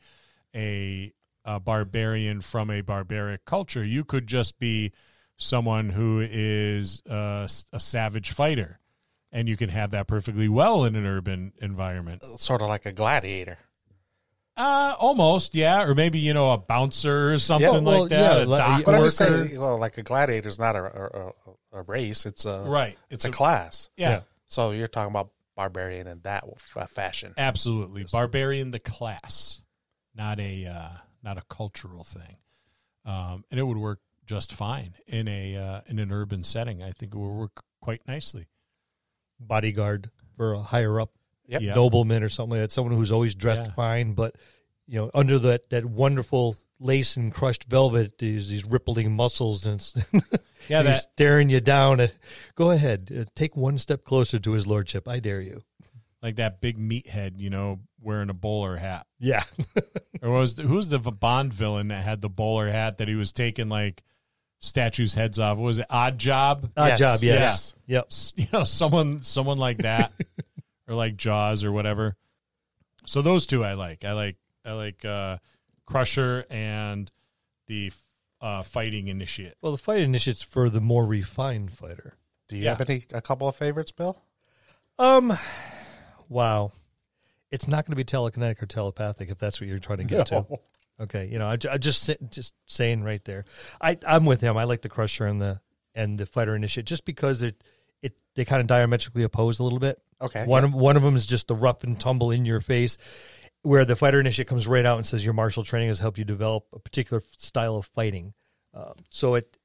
a, 0.54 1.12
a 1.44 1.58
barbarian 1.60 2.42
from 2.42 2.70
a 2.70 2.82
barbaric 2.82 3.44
culture. 3.44 3.82
You 3.82 4.04
could 4.04 4.26
just 4.26 4.58
be 4.58 4.92
someone 5.38 5.90
who 5.90 6.20
is 6.20 7.02
a, 7.06 7.48
a 7.72 7.80
savage 7.80 8.32
fighter, 8.32 8.80
and 9.32 9.48
you 9.48 9.56
can 9.56 9.70
have 9.70 9.90
that 9.92 10.06
perfectly 10.06 10.48
well 10.48 10.84
in 10.84 10.94
an 10.94 11.06
urban 11.06 11.52
environment. 11.60 12.22
Sort 12.38 12.60
of 12.60 12.68
like 12.68 12.86
a 12.86 12.92
gladiator. 12.92 13.58
Uh, 14.56 14.94
almost, 14.98 15.54
yeah, 15.54 15.82
or 15.82 15.94
maybe 15.94 16.18
you 16.18 16.32
know 16.32 16.50
a 16.52 16.56
bouncer 16.58 17.32
or 17.34 17.38
something 17.38 17.70
Yeah, 17.70 17.78
well, 17.80 18.00
like 18.02 18.10
that. 18.10 18.18
yeah, 18.48 18.54
a 18.54 18.58
dock 18.58 18.84
But 18.84 18.94
I'm 18.94 19.00
worker. 19.00 19.06
just 19.06 19.16
saying, 19.18 19.60
well, 19.60 19.78
like 19.78 19.98
a 19.98 20.02
gladiator 20.02 20.48
is 20.48 20.58
not 20.58 20.74
a, 20.76 20.84
a, 20.84 21.26
a, 21.26 21.32
a 21.80 21.82
race; 21.82 22.24
it's 22.24 22.46
a 22.46 22.64
right? 22.66 22.96
It's 23.10 23.24
a 23.26 23.30
class. 23.30 23.90
yeah, 23.96 24.10
yeah. 24.10 24.20
So 24.46 24.70
you're 24.70 24.88
talking 24.88 25.10
about 25.10 25.30
barbarian 25.56 26.06
in 26.06 26.20
that 26.22 26.44
fashion. 26.88 27.34
absolutely. 27.36 28.04
Barbarian, 28.10 28.70
the 28.70 28.78
class, 28.78 29.60
not 30.14 30.40
a 30.40 30.64
uh, 30.66 30.88
not 31.22 31.36
a 31.36 31.42
cultural 31.50 32.04
thing, 32.04 32.38
um, 33.04 33.44
and 33.50 33.60
it 33.60 33.64
would 33.64 33.76
work 33.78 34.00
just 34.24 34.54
fine 34.54 34.94
in 35.06 35.28
a 35.28 35.54
uh, 35.56 35.80
in 35.86 35.98
an 35.98 36.10
urban 36.10 36.44
setting. 36.44 36.82
I 36.82 36.92
think 36.92 37.14
it 37.14 37.18
would 37.18 37.28
work 37.38 37.62
quite 37.82 38.08
nicely. 38.08 38.46
Bodyguard 39.38 40.10
for 40.36 40.54
a 40.54 40.60
higher 40.62 40.98
up 41.00 41.10
Yep. 41.48 41.62
Yeah. 41.62 41.74
nobleman 41.74 42.22
or 42.22 42.28
something 42.28 42.58
like 42.58 42.64
that. 42.68 42.72
Someone 42.72 42.96
who's 42.96 43.12
always 43.12 43.34
dressed 43.34 43.66
Yeah. 43.68 43.74
fine, 43.74 44.12
but 44.14 44.36
you 44.86 44.98
know, 45.00 45.10
under 45.14 45.38
that 45.40 45.70
that 45.70 45.84
wonderful 45.84 46.56
lace 46.78 47.16
and 47.16 47.32
crushed 47.32 47.64
velvet, 47.64 48.18
these 48.18 48.48
these 48.48 48.64
rippling 48.64 49.12
muscles, 49.14 49.64
and 49.66 49.80
it's- 49.80 50.40
Yeah, 50.68 50.82
he's 50.82 50.86
that 51.02 51.02
staring 51.12 51.48
you 51.48 51.60
down. 51.60 52.00
At, 52.00 52.14
Go 52.56 52.70
ahead, 52.72 53.12
uh, 53.16 53.24
take 53.36 53.56
one 53.56 53.78
step 53.78 54.02
closer 54.04 54.38
to 54.40 54.52
his 54.52 54.66
lordship. 54.66 55.06
I 55.06 55.20
dare 55.20 55.40
you. 55.40 55.62
like 56.22 56.36
that 56.36 56.60
big 56.60 56.76
meathead, 56.78 57.38
you 57.38 57.50
know, 57.50 57.78
wearing 58.00 58.30
a 58.30 58.34
bowler 58.34 58.76
hat. 58.76 59.06
Yeah. 59.20 59.44
Or 60.22 60.30
was 60.30 60.54
the, 60.54 60.62
who's 60.62 60.88
the 60.88 60.98
Bond 60.98 61.52
villain 61.52 61.88
that 61.88 62.02
had 62.02 62.22
the 62.22 62.30
bowler 62.30 62.68
hat 62.70 62.98
that 62.98 63.06
he 63.06 63.14
was 63.14 63.32
taking 63.32 63.68
like 63.68 64.02
statues' 64.60 65.14
heads 65.14 65.38
off? 65.38 65.58
What 65.58 65.66
was 65.66 65.78
it 65.78 65.86
Odd 65.90 66.18
Job? 66.18 66.70
Odd 66.76 66.86
Yes, 66.88 66.98
job, 66.98 67.18
yes. 67.22 67.76
yes. 67.86 68.32
Yep. 68.36 68.46
You 68.52 68.58
know, 68.58 68.64
someone 68.64 69.22
someone 69.22 69.58
like 69.58 69.78
that, 69.78 70.12
or 70.88 70.94
like 70.94 71.16
Jaws 71.16 71.64
or 71.64 71.72
whatever. 71.72 72.16
So 73.04 73.22
those 73.22 73.46
two 73.46 73.64
I 73.64 73.74
like. 73.74 74.04
I 74.04 74.12
like 74.12 74.36
I 74.64 74.72
like 74.72 75.04
uh, 75.04 75.38
Crusher 75.86 76.44
and 76.50 77.10
the 77.66 77.92
uh, 78.40 78.62
Fighting 78.62 79.08
Initiate. 79.08 79.54
Well, 79.62 79.72
the 79.72 79.78
fight 79.78 80.00
initiates 80.00 80.42
for 80.42 80.68
the 80.70 80.80
more 80.80 81.06
refined 81.06 81.72
fighter. 81.72 82.14
Do 82.48 82.56
you 82.56 82.64
Yeah. 82.64 82.76
have 82.76 82.88
any 82.88 83.04
a 83.12 83.20
couple 83.22 83.48
of 83.48 83.56
favorites, 83.56 83.92
Bill? 83.92 84.22
Um, 84.98 85.36
wow. 86.28 86.72
It's 87.50 87.68
not 87.68 87.86
going 87.86 87.92
to 87.92 87.96
be 87.96 88.04
telekinetic 88.04 88.60
or 88.62 88.66
telepathic 88.66 89.30
if 89.30 89.38
that's 89.38 89.60
what 89.60 89.68
you're 89.68 89.78
trying 89.78 89.98
to 89.98 90.04
get 90.04 90.26
to. 90.26 90.34
No. 90.48 90.60
Okay, 90.98 91.26
you 91.26 91.38
know, 91.38 91.46
I, 91.46 91.58
I 91.70 91.76
just 91.78 92.02
sa- 92.04 92.14
just 92.30 92.54
saying 92.66 93.04
right 93.04 93.22
there. 93.24 93.44
I 93.80 93.98
I'm 94.06 94.24
with 94.24 94.40
him. 94.40 94.56
I 94.56 94.64
like 94.64 94.80
the 94.82 94.88
Crusher 94.88 95.26
and 95.26 95.40
the 95.40 95.60
and 95.94 96.18
the 96.18 96.24
Fighter 96.26 96.56
Initiate 96.56 96.86
just 96.86 97.04
because 97.04 97.42
it 97.42 97.62
it 98.02 98.16
they 98.34 98.44
kind 98.46 98.60
of 98.62 98.66
diametrically 98.66 99.22
oppose 99.22 99.58
a 99.58 99.62
little 99.62 99.78
bit. 99.78 100.00
Okay. 100.20 100.46
One 100.46 100.64
of 100.64 100.72
one 100.74 100.96
of 100.96 101.02
them 101.02 101.16
is 101.16 101.26
just 101.26 101.48
the 101.48 101.54
rough 101.54 101.84
and 101.84 101.98
tumble 101.98 102.30
in 102.30 102.46
your 102.46 102.60
face, 102.60 102.96
where 103.62 103.84
the 103.84 103.96
Fighter 103.96 104.20
Initiate 104.20 104.48
comes 104.48 104.66
right 104.66 104.84
out 104.84 104.96
and 104.96 105.04
says 105.04 105.24
your 105.24 105.34
martial 105.34 105.62
training 105.62 105.88
has 105.88 106.00
helped 106.00 106.18
you 106.18 106.24
develop 106.24 106.64
a 106.72 106.78
particular 106.78 107.22
style 107.36 107.76
of 107.76 107.86
fighting. 107.86 108.32
Uh, 108.72 108.92
so 109.10 109.34
it 109.34 109.56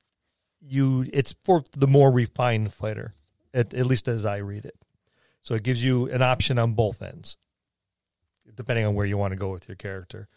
you 0.60 1.06
it's 1.14 1.36
for 1.44 1.64
the 1.72 1.88
more 1.88 2.12
refined 2.12 2.74
fighter, 2.74 3.16
at, 3.54 3.74
at 3.74 3.86
least 3.86 4.08
as 4.08 4.26
I 4.26 4.38
read 4.38 4.66
it. 4.66 4.76
So 5.42 5.56
it 5.56 5.64
gives 5.64 5.84
you 5.84 6.10
an 6.10 6.22
option 6.22 6.60
on 6.60 6.74
both 6.74 7.02
ends, 7.02 7.38
depending 8.54 8.86
on 8.86 8.94
where 8.94 9.06
you 9.06 9.18
want 9.18 9.32
to 9.32 9.38
go 9.38 9.50
with 9.50 9.68
your 9.68 9.76
character. 9.76 10.28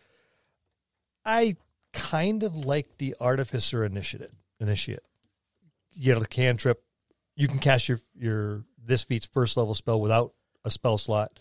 I 1.25 1.57
kind 1.93 2.43
of 2.43 2.55
like 2.65 2.99
the 2.99 3.17
Artificer 3.21 3.85
Initiate. 3.85 4.31
Initiate. 4.61 5.01
You 5.93 6.15
get 6.15 6.23
a 6.23 6.27
cantrip. 6.27 6.84
You 7.37 7.49
can 7.49 7.59
cast 7.59 7.89
your 7.89 8.01
your 8.15 8.65
this 8.83 9.03
feat's 9.03 9.27
first 9.27 9.57
level 9.57 9.75
spell 9.75 10.01
without 10.01 10.35
a 10.65 10.71
spell 10.71 10.99
slot, 10.99 11.39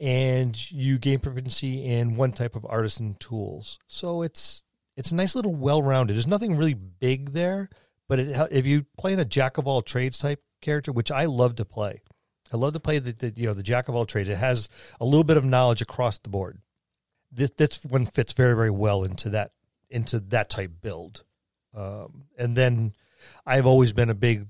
and 0.00 0.70
you 0.70 0.98
gain 0.98 1.18
proficiency 1.18 1.84
in 1.84 2.16
one 2.16 2.32
type 2.32 2.56
of 2.56 2.66
artisan 2.66 3.14
tools. 3.18 3.78
So 3.88 4.22
it's 4.22 4.64
it's 4.96 5.12
a 5.12 5.16
nice 5.16 5.34
little 5.34 5.54
well 5.54 5.82
rounded. 5.82 6.14
There's 6.14 6.26
nothing 6.26 6.56
really 6.56 6.74
big 6.74 7.32
there, 7.32 7.68
but 8.08 8.18
it, 8.18 8.48
if 8.50 8.66
you 8.66 8.86
play 8.98 9.12
in 9.12 9.20
a 9.20 9.24
jack 9.24 9.58
of 9.58 9.66
all 9.66 9.82
trades 9.82 10.18
type 10.18 10.42
character, 10.60 10.92
which 10.92 11.10
I 11.10 11.26
love 11.26 11.56
to 11.56 11.64
play, 11.64 12.00
I 12.52 12.56
love 12.56 12.72
to 12.72 12.80
play 12.80 12.98
the, 12.98 13.12
the 13.12 13.32
you 13.36 13.46
know 13.46 13.54
the 13.54 13.62
jack 13.62 13.88
of 13.88 13.94
all 13.94 14.06
trades. 14.06 14.28
It 14.28 14.38
has 14.38 14.68
a 15.00 15.04
little 15.04 15.24
bit 15.24 15.36
of 15.36 15.44
knowledge 15.44 15.82
across 15.82 16.18
the 16.18 16.30
board. 16.30 16.58
This 17.30 17.50
this 17.56 17.84
one 17.84 18.06
fits 18.06 18.32
very 18.32 18.54
very 18.54 18.70
well 18.70 19.04
into 19.04 19.30
that 19.30 19.52
into 19.90 20.20
that 20.20 20.50
type 20.50 20.72
build. 20.80 21.24
Um, 21.74 22.24
and 22.38 22.56
then 22.56 22.94
I've 23.46 23.66
always 23.66 23.92
been 23.92 24.10
a 24.10 24.14
big 24.14 24.46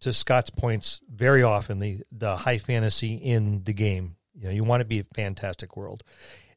to 0.00 0.12
Scott's 0.12 0.50
points 0.50 1.00
very 1.12 1.42
often 1.42 1.78
the 1.78 2.02
the 2.12 2.36
high 2.36 2.58
fantasy 2.58 3.14
in 3.14 3.64
the 3.64 3.72
game. 3.72 4.16
You 4.34 4.44
know, 4.44 4.50
you 4.50 4.64
want 4.64 4.80
to 4.80 4.84
be 4.84 5.00
a 5.00 5.04
fantastic 5.04 5.76
world. 5.76 6.04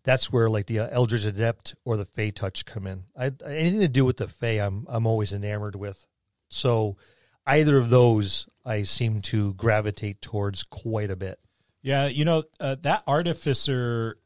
That's 0.03 0.31
where 0.31 0.49
like 0.49 0.65
the 0.67 0.79
uh, 0.79 0.89
Eldritch 0.91 1.25
Adept 1.25 1.75
or 1.85 1.97
the 1.97 2.05
Fey 2.05 2.31
Touch 2.31 2.65
come 2.65 2.87
in. 2.87 3.03
I, 3.17 3.31
anything 3.45 3.81
to 3.81 3.87
do 3.87 4.05
with 4.05 4.17
the 4.17 4.27
Fey, 4.27 4.59
I'm 4.59 4.85
I'm 4.87 5.07
always 5.07 5.33
enamored 5.33 5.75
with. 5.75 6.05
So 6.49 6.97
either 7.45 7.77
of 7.77 7.89
those, 7.89 8.47
I 8.65 8.83
seem 8.83 9.21
to 9.23 9.53
gravitate 9.53 10.21
towards 10.21 10.63
quite 10.63 11.11
a 11.11 11.15
bit. 11.15 11.39
Yeah, 11.81 12.07
you 12.07 12.25
know 12.25 12.43
uh, 12.59 12.75
that 12.81 13.03
artificer 13.07 14.17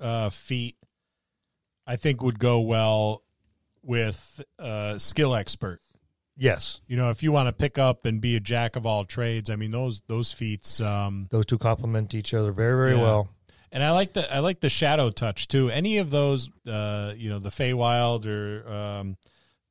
uh, 0.00 0.30
feat, 0.30 0.76
I 1.86 1.96
think 1.96 2.22
would 2.22 2.38
go 2.38 2.60
well 2.60 3.22
with 3.82 4.42
uh, 4.58 4.98
skill 4.98 5.34
expert. 5.34 5.80
Yes, 6.38 6.80
You 6.86 6.96
know, 6.98 7.08
if 7.10 7.22
you 7.22 7.32
want 7.32 7.48
to 7.48 7.52
pick 7.52 7.78
up 7.78 8.04
and 8.04 8.20
be 8.20 8.36
a 8.36 8.40
jack 8.40 8.76
of 8.76 8.84
all 8.84 9.04
trades, 9.04 9.48
I 9.48 9.56
mean 9.56 9.70
those 9.70 10.02
those 10.06 10.32
feats. 10.32 10.80
Um, 10.80 11.28
those 11.30 11.46
two 11.46 11.56
complement 11.58 12.14
each 12.14 12.34
other 12.34 12.52
very 12.52 12.76
very 12.76 12.96
Yeah. 12.96 13.02
well. 13.02 13.28
and 13.72 13.82
I 13.82 13.90
like 13.92 14.12
the 14.12 14.32
I 14.32 14.40
like 14.40 14.60
the 14.60 14.68
shadow 14.68 15.10
touch 15.10 15.48
too. 15.48 15.70
Any 15.70 15.96
of 15.98 16.10
those, 16.10 16.48
uh, 16.66 17.14
you 17.16 17.30
know, 17.30 17.38
the 17.38 17.48
Feywild 17.50 18.26
or 18.26 18.68
um, 18.70 19.16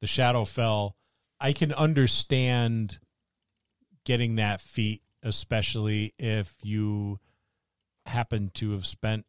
the 0.01 0.07
Shadowfell, 0.07 0.93
I 1.39 1.53
can 1.53 1.71
understand 1.71 2.99
getting 4.03 4.35
that 4.35 4.59
feat, 4.61 5.01
especially 5.23 6.13
if 6.17 6.53
you 6.63 7.19
happen 8.07 8.49
to 8.55 8.71
have 8.71 8.85
spent, 8.85 9.25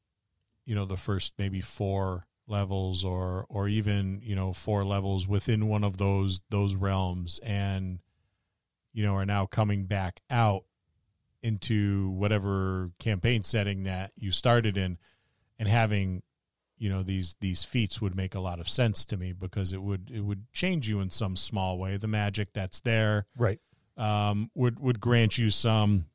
you 0.64 0.75
know, 0.75 0.85
the 0.87 0.97
first 0.97 1.33
maybe 1.38 1.61
four 1.61 2.25
levels 2.49 3.05
or 3.05 3.45
or 3.49 3.69
even 3.69 4.21
you 4.23 4.35
know 4.37 4.53
four 4.53 4.85
levels 4.85 5.26
within 5.26 5.67
one 5.69 5.83
of 5.85 5.97
those 5.99 6.43
those 6.50 6.75
realms 6.75 7.41
and 7.43 7.99
you 8.93 9.05
know 9.05 9.15
are 9.15 9.26
now 9.26 9.45
coming 9.47 9.85
back 9.87 10.21
out 10.31 10.62
into 11.43 12.11
whatever 12.11 12.91
campaign 12.99 13.43
setting 13.43 13.85
that 13.85 14.11
you 14.17 14.31
started 14.31 14.76
in 14.76 14.97
and 15.59 15.69
having 15.69 16.23
you 16.79 16.88
know 16.91 17.03
these 17.03 17.35
these 17.41 17.65
feats 17.65 18.00
would 18.00 18.15
make 18.15 18.35
a 18.35 18.41
lot 18.41 18.61
of 18.61 18.69
sense 18.69 19.05
to 19.05 19.17
me 19.17 19.33
because 19.33 19.73
it 19.73 19.83
would 19.83 20.11
it 20.12 20.21
would 20.21 20.45
change 20.53 20.88
you 20.88 21.00
in 21.00 21.11
some 21.11 21.37
small 21.37 21.79
way 21.79 21.97
the 21.97 22.07
magic 22.09 22.53
that's 22.53 22.81
there 22.81 23.26
Right. 23.37 23.61
um, 23.97 24.50
would 24.55 24.79
would 24.79 25.00
grant 25.00 25.37
you 25.38 25.50
some 25.50 26.07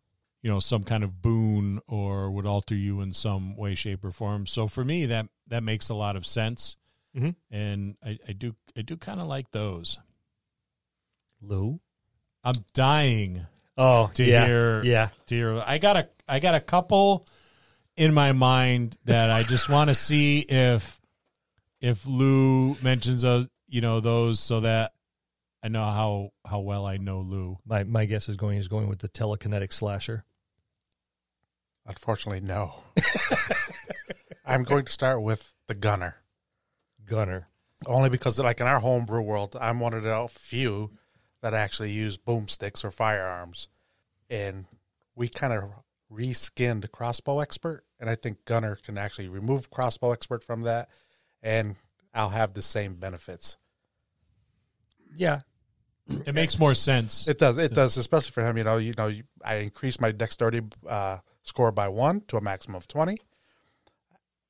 you 0.41 0.49
know 0.49 0.59
some 0.59 0.83
kind 0.83 1.03
of 1.03 1.21
boon 1.21 1.79
or 1.87 2.31
would 2.31 2.45
alter 2.45 2.75
you 2.75 3.01
in 3.01 3.13
some 3.13 3.55
way 3.55 3.75
shape 3.75 4.03
or 4.03 4.11
form 4.11 4.45
so 4.47 4.67
for 4.67 4.83
me 4.83 5.05
that 5.05 5.27
that 5.47 5.63
makes 5.63 5.89
a 5.89 5.93
lot 5.95 6.15
of 6.15 6.25
sense 6.25 6.75
Mhm. 7.15 7.35
and 7.51 7.95
I, 8.03 8.17
I 8.27 8.31
do 8.31 8.55
i 8.77 8.81
do 8.81 8.95
kind 8.97 9.19
of 9.19 9.27
like 9.27 9.51
those 9.51 9.97
Lou. 11.41 11.79
i'm 12.43 12.55
dying 12.73 13.45
Oh, 13.77 14.11
to 14.15 14.23
yeah, 14.23 14.45
hear 14.45 14.83
yeah. 14.83 15.09
to 15.27 15.35
hear 15.35 15.63
i 15.65 15.77
got 15.77 15.97
a 15.97 16.07
i 16.27 16.39
got 16.39 16.55
a 16.55 16.59
couple 16.59 17.27
in 17.97 18.13
my 18.13 18.31
mind 18.31 18.97
that 19.05 19.29
i 19.29 19.43
just 19.43 19.69
want 19.69 19.89
to 19.89 19.95
see 20.09 20.39
if 20.39 20.99
if 21.79 22.05
lou 22.05 22.75
mentions 22.83 23.21
those 23.23 23.49
you 23.67 23.81
know 23.81 23.99
those 23.99 24.39
so 24.39 24.59
that 24.61 24.93
i 25.63 25.67
know 25.67 25.83
how 25.85 26.31
how 26.45 26.59
well 26.59 26.85
i 26.85 26.97
know 26.97 27.21
lou 27.21 27.57
My 27.65 27.83
my 27.83 28.05
guess 28.05 28.29
is 28.29 28.35
going 28.37 28.57
is 28.57 28.67
going 28.67 28.87
with 28.87 28.99
the 28.99 29.09
telekinetic 29.09 29.73
slasher. 29.73 30.23
Unfortunately, 31.85 32.41
no. 32.41 32.73
I'm 34.45 34.63
going 34.63 34.85
to 34.85 34.91
start 34.91 35.21
with 35.21 35.53
the 35.67 35.75
gunner. 35.75 36.17
Gunner. 37.05 37.47
Only 37.85 38.09
because, 38.09 38.37
like 38.39 38.59
in 38.59 38.67
our 38.67 38.79
homebrew 38.79 39.21
world, 39.21 39.57
I'm 39.59 39.79
one 39.79 39.93
of 39.93 40.03
the 40.03 40.27
few 40.29 40.91
that 41.41 41.53
actually 41.53 41.91
use 41.91 42.17
boomsticks 42.17 42.83
or 42.83 42.91
firearms, 42.91 43.67
and 44.29 44.65
we 45.15 45.27
kind 45.27 45.53
of 45.53 45.63
reskinned 46.11 46.91
crossbow 46.91 47.39
expert, 47.39 47.83
and 47.99 48.09
I 48.09 48.15
think 48.15 48.45
gunner 48.45 48.75
can 48.75 48.97
actually 48.97 49.27
remove 49.29 49.71
crossbow 49.71 50.11
expert 50.11 50.43
from 50.43 50.61
that, 50.63 50.89
and 51.41 51.75
I'll 52.13 52.29
have 52.29 52.53
the 52.53 52.61
same 52.61 52.95
benefits. 52.95 53.57
Yeah. 55.15 55.41
it 56.07 56.33
makes 56.35 56.57
more 56.59 56.75
sense 56.75 57.27
It 57.27 57.39
does. 57.39 57.57
It 57.57 57.73
does, 57.73 57.97
especially 57.97 58.31
for 58.31 58.45
him. 58.45 58.57
You 58.57 58.63
know, 58.63 58.77
you 58.77 58.93
know, 58.97 59.07
you- 59.07 59.23
I 59.43 59.55
increased 59.55 59.99
my 60.01 60.11
dexterity 60.11 60.61
uh, 60.87 61.17
score 61.43 61.71
by 61.71 61.87
one 61.87 62.21
to 62.27 62.37
a 62.37 62.41
maximum 62.41 62.75
of 62.75 62.87
twenty. 62.87 63.19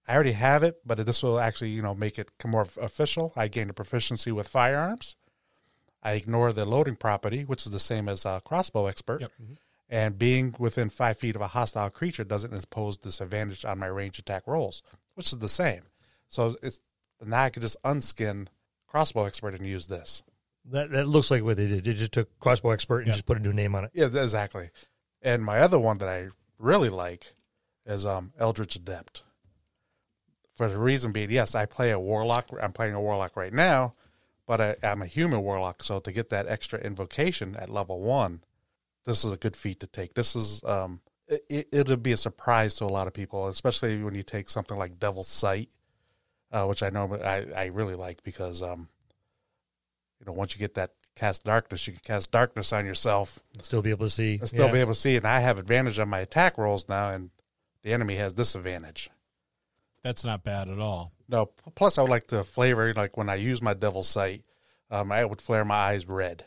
I 0.08 0.16
already 0.16 0.32
have 0.34 0.64
it, 0.64 0.82
but 0.86 1.06
this 1.06 1.22
will 1.24 1.40
actually, 1.40 1.70
you 1.70 1.82
know, 1.82 1.94
make 1.94 2.18
it 2.18 2.30
more 2.46 2.68
official. 2.82 3.32
I 3.36 3.48
gain 3.48 3.70
a 3.70 3.74
proficiency 3.74 4.32
with 4.32 4.48
firearms. 4.48 5.16
I 6.04 6.14
ignore 6.14 6.52
the 6.52 6.66
loading 6.66 6.96
property, 6.96 7.44
which 7.46 7.66
is 7.66 7.72
the 7.72 7.80
same 7.80 8.10
as 8.10 8.26
a 8.26 8.42
crossbow 8.44 8.88
expert. 8.88 9.22
Yep. 9.22 9.32
Mm-hmm. 9.42 9.54
And 9.90 10.18
being 10.18 10.56
within 10.58 10.90
five 10.90 11.18
feet 11.18 11.36
of 11.36 11.42
a 11.42 11.50
hostile 11.50 11.90
creature 11.90 12.24
doesn't 12.24 12.54
impose 12.54 12.98
disadvantage 12.98 13.64
on 13.66 13.78
my 13.78 13.88
range 13.88 14.18
attack 14.18 14.48
rolls, 14.48 14.82
which 15.14 15.32
is 15.32 15.38
the 15.40 15.50
same. 15.50 15.82
So 16.28 16.56
it's 16.64 16.82
now 17.24 17.44
I 17.44 17.50
can 17.50 17.62
just 17.62 17.78
unskin 17.84 18.48
crossbow 18.88 19.26
expert 19.26 19.54
and 19.54 19.68
use 19.68 19.88
this. 19.88 20.24
That 20.66 20.92
that 20.92 21.08
looks 21.08 21.30
like 21.30 21.44
what 21.44 21.58
they 21.58 21.68
did. 21.68 21.84
They 21.84 21.94
just 21.94 22.12
took 22.14 22.40
crossbow 22.40 22.72
expert 22.72 23.00
and 23.00 23.08
Yeah. 23.08 23.14
just 23.14 23.26
put 23.26 23.38
a 23.38 23.42
new 23.42 23.54
name 23.54 23.76
on 23.76 23.84
it. 23.86 23.92
Yeah, 23.94 24.06
exactly. 24.06 24.72
And 25.22 25.44
my 25.44 25.60
other 25.60 25.78
one 25.78 26.00
that 26.00 26.08
I 26.10 26.30
really 26.62 26.90
like 26.90 27.34
is 27.86 28.06
um 28.06 28.34
Eldritch 28.40 28.76
Adept. 28.76 29.24
For 30.56 30.68
the 30.68 30.78
reason 30.78 31.12
being, 31.12 31.32
yes, 31.32 31.56
I 31.56 31.66
play 31.66 31.92
a 31.92 32.00
warlock. 32.00 32.50
I'm 32.62 32.74
playing 32.74 32.94
a 32.94 33.02
warlock 33.02 33.36
right 33.36 33.54
now, 33.54 33.96
but 34.46 34.62
I, 34.62 34.76
I'm 34.84 35.02
a 35.02 35.08
human 35.08 35.42
warlock. 35.42 35.84
So 35.84 36.00
to 36.00 36.12
get 36.12 36.30
that 36.30 36.48
extra 36.48 36.80
invocation 36.80 37.56
at 37.56 37.70
level 37.70 38.00
one, 38.02 38.44
this 39.06 39.24
is 39.26 39.32
a 39.32 39.38
good 39.38 39.56
feat 39.56 39.80
to 39.80 39.88
take. 39.88 40.14
This 40.14 40.36
is 40.36 40.64
um, 40.66 41.02
it, 41.28 41.68
it'll 41.72 41.98
be 41.98 42.12
a 42.12 42.18
surprise 42.18 42.76
to 42.76 42.86
a 42.86 42.88
lot 42.88 43.08
of 43.08 43.14
people, 43.14 43.48
especially 43.48 44.04
when 44.04 44.14
you 44.14 44.24
take 44.24 44.50
something 44.50 44.78
like 44.78 45.00
Devil's 45.00 45.30
Sight, 45.30 45.70
uh, 46.52 46.66
which 46.66 46.84
I 46.84 46.90
know 46.90 47.16
I, 47.16 47.46
I 47.56 47.66
really 47.68 47.96
like 47.96 48.22
because 48.24 48.62
um, 48.62 48.90
you 50.20 50.26
know, 50.26 50.34
once 50.34 50.54
you 50.54 50.60
get 50.60 50.76
that 50.76 50.92
cast 51.16 51.44
darkness, 51.44 51.86
you 51.88 51.94
can 51.94 52.02
cast 52.04 52.32
darkness 52.32 52.72
on 52.74 52.86
yourself 52.86 53.40
Still 53.62 53.82
be 53.82 53.90
able 53.90 54.06
to 54.06 54.10
see. 54.12 54.36
and 54.40 54.48
still 54.48 54.68
Yeah. 54.68 54.72
be 54.74 54.80
able 54.80 54.94
to 54.94 55.00
see. 55.00 55.16
And 55.18 55.26
I 55.28 55.40
have 55.40 55.60
advantage 55.60 56.00
on 56.00 56.10
my 56.10 56.20
attack 56.20 56.58
rolls 56.58 56.88
now, 56.90 57.10
and 57.10 57.30
the 57.84 57.94
enemy 57.94 58.16
has 58.16 58.34
disadvantage. 58.34 59.10
That's 60.04 60.24
not 60.24 60.44
bad 60.44 60.68
at 60.70 60.80
all. 60.80 61.12
No, 61.28 61.48
plus 61.76 61.98
I 61.98 62.02
would 62.02 62.10
like 62.12 62.28
the 62.28 62.44
flavor. 62.44 62.94
Like 62.94 63.18
when 63.18 63.30
I 63.30 63.36
use 63.36 63.62
my 63.62 63.74
Devil's 63.74 64.10
Sight, 64.10 64.44
um, 64.90 65.12
I 65.12 65.24
would 65.24 65.42
flare 65.42 65.64
my 65.64 65.76
eyes 65.76 66.08
red. 66.08 66.44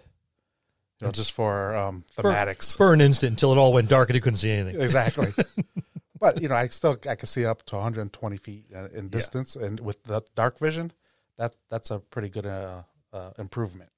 You 1.01 1.07
know, 1.09 1.13
just 1.13 1.33
for 1.33 1.75
um, 1.77 2.05
For- 2.13 2.23
thematics. 2.25 2.77
for 2.77 2.93
an 2.93 3.01
instant 3.01 3.31
until 3.33 3.53
it 3.53 3.59
all 3.59 3.73
went 3.73 3.89
dark 3.89 4.09
and 4.09 4.15
he 4.15 4.21
couldn't 4.21 4.39
see 4.39 4.51
anything. 4.51 4.81
exactly. 4.81 5.33
but 6.21 6.41
you 6.41 6.49
know, 6.49 6.55
I 6.55 6.67
still 6.69 6.97
I 7.09 7.15
can 7.17 7.27
see 7.27 7.45
up 7.45 7.65
to 7.67 7.77
120 7.77 8.37
feet 8.39 8.67
uh, 8.75 8.89
in 8.93 9.09
distance, 9.09 9.57
and 9.57 9.79
with 9.81 10.03
the 10.05 10.23
dark 10.35 10.59
vision, 10.59 10.93
that 11.37 11.53
that's 11.71 11.91
a 11.91 11.99
pretty 11.99 12.29
good 12.29 12.47
uh, 12.47 12.83
uh, 13.13 13.31
improvement. 13.39 13.91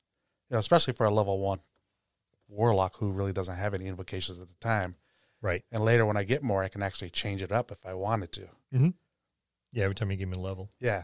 You 0.50 0.54
know, 0.54 0.58
especially 0.58 0.94
for 0.94 1.06
a 1.06 1.10
level 1.10 1.38
one 1.38 1.60
warlock 2.48 2.96
who 2.96 3.10
really 3.10 3.32
doesn't 3.32 3.56
have 3.56 3.74
any 3.74 3.86
invocations 3.86 4.40
at 4.40 4.48
the 4.48 4.54
time. 4.60 4.94
Right. 5.42 5.64
And 5.72 5.84
later, 5.84 6.06
when 6.06 6.16
I 6.16 6.22
get 6.24 6.42
more, 6.42 6.62
I 6.62 6.68
can 6.68 6.82
actually 6.82 7.10
change 7.10 7.42
it 7.42 7.52
up 7.52 7.70
if 7.70 7.84
I 7.84 7.94
wanted 7.94 8.32
to. 8.32 8.42
Mm-hmm. 8.74 8.88
Yeah, 9.72 9.84
every 9.84 9.94
time 9.94 10.10
you 10.10 10.16
give 10.16 10.28
me 10.28 10.36
a 10.36 10.40
level. 10.40 10.70
Yeah, 10.80 11.02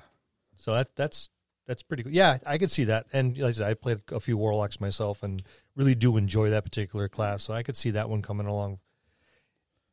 So 0.57 0.75
that 0.75 0.95
that's 0.97 1.29
that's 1.67 1.83
pretty 1.83 2.03
cool. 2.05 2.13
Yeah, 2.13 2.39
I 2.47 2.59
could 2.59 2.71
see 2.71 2.85
that. 2.85 3.07
And 3.13 3.37
like 3.37 3.51
I 3.51 3.53
said, 3.53 3.69
I 3.69 3.75
played 3.75 4.01
a 4.11 4.21
few 4.21 4.37
warlocks 4.37 4.81
myself 4.81 5.23
and 5.23 5.43
really 5.77 5.95
do 5.95 6.17
enjoy 6.17 6.51
that 6.51 6.65
particular 6.65 7.09
class. 7.09 7.43
So 7.43 7.53
I 7.53 7.63
could 7.63 7.77
see 7.77 7.91
that 7.91 8.09
one 8.09 8.23
coming 8.23 8.47
along. 8.47 8.79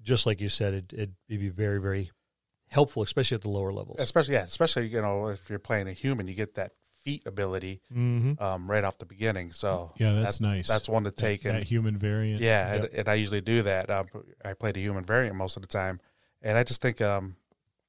Just 0.01 0.25
like 0.25 0.39
you 0.39 0.49
said, 0.49 0.73
it, 0.73 0.93
it'd 0.93 1.15
be 1.27 1.49
very, 1.49 1.81
very 1.81 2.11
helpful, 2.69 3.03
especially 3.03 3.35
at 3.35 3.41
the 3.41 3.49
lower 3.49 3.73
levels. 3.73 3.97
especially 3.99 4.35
yeah, 4.35 4.43
especially 4.43 4.87
you 4.87 5.01
know 5.01 5.27
if 5.27 5.49
you're 5.49 5.59
playing 5.59 5.87
a 5.87 5.93
human, 5.93 6.27
you 6.27 6.33
get 6.33 6.55
that 6.55 6.71
feat 7.09 7.25
ability 7.27 7.81
Mm-hmm. 7.93 8.41
um, 8.43 8.69
right 8.69 8.83
off 8.83 8.97
the 8.99 9.05
beginning. 9.05 9.51
So 9.51 9.91
Yeah, 9.97 10.13
that's 10.13 10.37
that- 10.37 10.43
nice. 10.47 10.67
That's 10.67 10.87
one 10.87 11.03
to 11.05 11.11
take 11.11 11.41
that 11.43 11.55
and 11.55 11.63
human 11.63 11.97
variant. 11.97 12.41
Yeah, 12.41 12.73
Yep. 12.75 12.83
and, 12.83 12.93
and 12.99 13.09
I 13.09 13.13
usually 13.15 13.41
do 13.41 13.61
that. 13.63 13.89
Um, 13.89 14.07
I 14.45 14.53
play 14.53 14.71
the 14.71 14.81
human 14.81 15.03
variant 15.05 15.35
most 15.35 15.55
of 15.57 15.61
the 15.61 15.67
time, 15.67 15.99
and 16.41 16.57
I 16.57 16.63
just 16.63 16.81
think 16.81 17.01
um, 17.01 17.35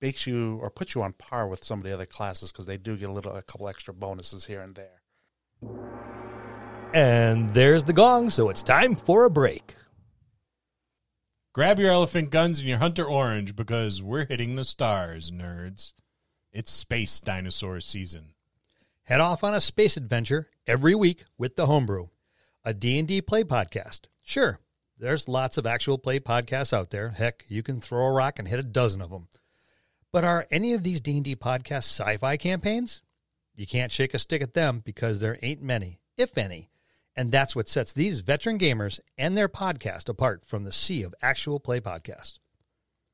makes 0.00 0.26
you 0.26 0.58
or 0.62 0.70
puts 0.70 0.94
you 0.94 1.02
on 1.02 1.12
par 1.12 1.46
with 1.48 1.62
some 1.64 1.78
of 1.80 1.84
the 1.84 1.92
other 1.92 2.06
classes 2.06 2.50
because 2.52 2.66
they 2.66 2.76
do 2.78 2.96
get 2.96 3.08
a 3.08 3.12
little, 3.12 3.32
a 3.36 3.42
couple 3.42 3.68
extra 3.68 3.92
bonuses 3.92 4.46
here 4.46 4.62
and 4.62 4.74
there. 4.74 5.00
And 6.92 7.50
there's 7.50 7.84
the 7.84 7.92
gong, 7.92 8.30
so 8.30 8.48
it's 8.48 8.62
time 8.62 8.96
for 8.96 9.24
a 9.24 9.30
break. 9.30 9.76
Grab 11.52 11.78
your 11.78 11.90
elephant 11.90 12.30
guns 12.30 12.58
and 12.60 12.68
your 12.68 12.78
hunter 12.78 13.04
orange 13.04 13.54
because 13.56 14.02
we're 14.02 14.24
hitting 14.26 14.54
the 14.56 14.64
stars, 14.64 15.30
nerds. 15.30 15.92
It's 16.52 16.70
space 16.70 17.20
dinosaur 17.20 17.80
season. 17.80 18.34
Head 19.04 19.20
off 19.20 19.42
on 19.42 19.54
a 19.54 19.60
space 19.60 19.96
adventure 19.96 20.48
every 20.66 20.94
week 20.94 21.24
with 21.36 21.56
the 21.56 21.66
Homebrew, 21.66 22.08
a 22.64 22.72
D&D 22.72 23.22
play 23.22 23.42
podcast. 23.42 24.02
Sure, 24.22 24.60
there's 24.98 25.28
lots 25.28 25.58
of 25.58 25.66
actual 25.66 25.98
play 25.98 26.20
podcasts 26.20 26.72
out 26.72 26.90
there. 26.90 27.10
Heck, 27.10 27.44
you 27.48 27.62
can 27.62 27.80
throw 27.80 28.06
a 28.06 28.12
rock 28.12 28.38
and 28.38 28.46
hit 28.46 28.60
a 28.60 28.62
dozen 28.62 29.00
of 29.00 29.10
them. 29.10 29.28
But 30.12 30.24
are 30.24 30.46
any 30.50 30.74
of 30.74 30.82
these 30.82 31.00
D&D 31.00 31.36
podcasts 31.36 32.00
sci-fi 32.00 32.36
campaigns? 32.36 33.02
You 33.54 33.66
can't 33.66 33.92
shake 33.92 34.14
a 34.14 34.18
stick 34.18 34.42
at 34.42 34.54
them 34.54 34.80
because 34.84 35.20
there 35.20 35.38
ain't 35.42 35.62
many, 35.62 36.00
if 36.16 36.38
any. 36.38 36.70
And 37.16 37.32
that's 37.32 37.56
what 37.56 37.68
sets 37.68 37.92
these 37.92 38.20
veteran 38.20 38.58
gamers 38.58 39.00
and 39.18 39.36
their 39.36 39.48
podcast 39.48 40.08
apart 40.08 40.44
from 40.46 40.64
the 40.64 40.72
sea 40.72 41.02
of 41.02 41.14
actual 41.20 41.58
play 41.58 41.80
podcasts. 41.80 42.38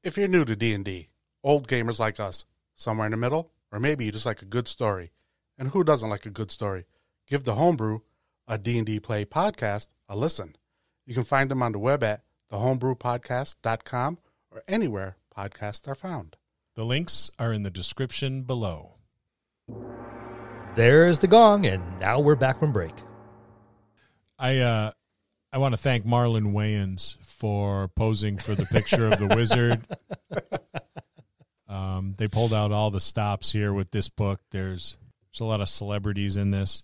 If 0.05 0.17
you're 0.17 0.29
new 0.29 0.45
to 0.45 0.55
D 0.55 0.75
and 0.75 0.85
D, 0.85 1.09
old 1.43 1.69
gamers 1.69 1.99
like 1.99 2.21
us, 2.21 2.45
somewhere 2.75 3.07
in 3.07 3.13
the 3.13 3.17
middle, 3.17 3.53
or 3.73 3.81
maybe 3.81 4.05
you 4.05 4.13
just 4.13 4.27
like 4.27 4.43
a 4.43 4.47
good 4.47 4.69
story, 4.69 5.13
and 5.59 5.69
who 5.71 5.85
doesn't 5.85 6.09
like 6.11 6.27
a 6.27 6.31
good 6.31 6.51
story? 6.51 6.87
Give 7.27 7.45
the 7.45 7.55
Homebrew, 7.55 8.01
a 8.47 8.59
D 8.59 8.79
and 8.79 8.87
D 8.87 9.01
play 9.01 9.25
podcast, 9.25 9.89
a 10.09 10.17
listen. 10.17 10.57
You 11.05 11.15
can 11.15 11.25
find 11.25 11.51
them 11.51 11.63
on 11.63 11.73
the 11.73 11.79
web 11.79 12.03
at 12.03 12.23
thehomebrewpodcast.com 12.53 14.19
or 14.51 14.63
anywhere 14.69 15.17
podcasts 15.37 15.89
are 15.89 15.95
found. 15.95 16.37
The 16.75 16.85
links 16.85 17.31
are 17.39 17.53
in 17.53 17.63
the 17.63 17.71
description 17.71 18.43
below. 18.43 18.95
There's 20.75 21.21
the 21.21 21.27
gong, 21.27 21.65
and 21.65 21.83
now 22.01 22.21
we're 22.21 22.37
back 22.37 22.59
from 22.59 22.73
break. 22.73 22.95
I 24.39 24.59
uh 24.59 24.91
I 25.53 25.59
want 25.59 25.73
to 25.73 25.79
thank 25.79 26.05
Marlon 26.05 26.53
Wayans 26.53 27.17
for 27.23 27.89
posing 27.89 28.37
for 28.37 28.55
the 28.55 28.67
picture 28.67 29.11
of 29.11 29.19
the 29.19 29.27
wizard. 29.37 29.87
Um, 31.67 32.15
they 32.19 32.29
pulled 32.29 32.53
out 32.53 32.73
all 32.73 32.91
the 32.91 33.01
stops 33.01 33.53
here 33.53 33.73
with 33.73 33.91
this 33.91 34.09
book. 34.09 34.41
There's 34.51 34.97
there's 35.37 35.47
a 35.47 35.49
lot 35.49 35.61
of 35.61 35.69
celebrities 35.69 36.39
in 36.39 36.51
this. 36.51 36.83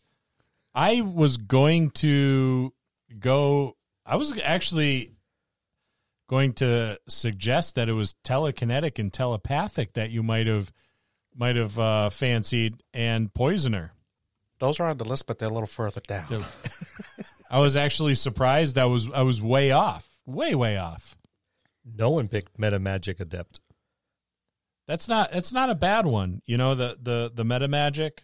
I 0.74 1.00
was 1.00 1.38
going 1.38 1.90
to 1.92 2.74
go. 3.18 3.76
I 4.04 4.16
was 4.16 4.38
actually 4.42 5.12
going 6.28 6.52
to 6.54 6.98
suggest 7.08 7.76
that 7.76 7.88
it 7.88 7.92
was 7.92 8.14
telekinetic 8.24 8.98
and 8.98 9.10
telepathic 9.10 9.94
that 9.94 10.10
you 10.10 10.22
might 10.22 10.46
have 10.46 10.70
might 11.34 11.56
have 11.56 11.78
uh, 11.78 12.10
fancied, 12.10 12.82
and 12.92 13.32
poisoner. 13.32 13.94
Those 14.58 14.80
are 14.80 14.88
on 14.88 14.98
the 14.98 15.04
list, 15.04 15.26
but 15.26 15.38
they're 15.38 15.48
a 15.48 15.52
little 15.52 15.66
further 15.66 16.02
down. 16.06 16.44
I 17.50 17.58
was 17.58 17.74
actually 17.74 18.16
surprised. 18.16 18.76
I 18.76 18.84
was 18.84 19.10
I 19.10 19.22
was 19.22 19.40
way 19.40 19.70
off, 19.70 20.06
way 20.26 20.54
way 20.54 20.76
off. 20.76 21.16
No 21.84 22.10
one 22.10 22.28
picked 22.28 22.60
Metamagic 22.60 23.18
Adept. 23.18 23.60
That's 24.86 25.08
not 25.08 25.32
that's 25.32 25.54
not 25.54 25.70
a 25.70 25.74
bad 25.74 26.04
one. 26.04 26.42
You 26.44 26.58
know 26.58 26.74
the 26.74 26.98
the 27.00 27.32
the 27.34 27.44
meta 27.44 27.66
magic. 27.68 28.22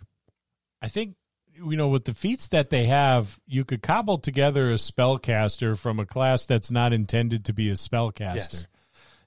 I 0.83 0.88
think 0.88 1.17
you 1.55 1.77
know 1.77 1.88
with 1.88 2.05
the 2.05 2.14
feats 2.14 2.49
that 2.49 2.71
they 2.71 2.87
have, 2.87 3.38
you 3.47 3.64
could 3.64 3.83
cobble 3.83 4.19
together 4.19 4.71
a 4.71 4.75
spellcaster 4.75 5.77
from 5.77 5.99
a 5.99 6.07
class 6.07 6.47
that's 6.47 6.71
not 6.71 6.93
intended 6.93 7.45
to 7.47 7.53
be 7.53 7.71
a 7.71 7.75
spellcaster. 7.75 8.35
Yes. 8.37 8.69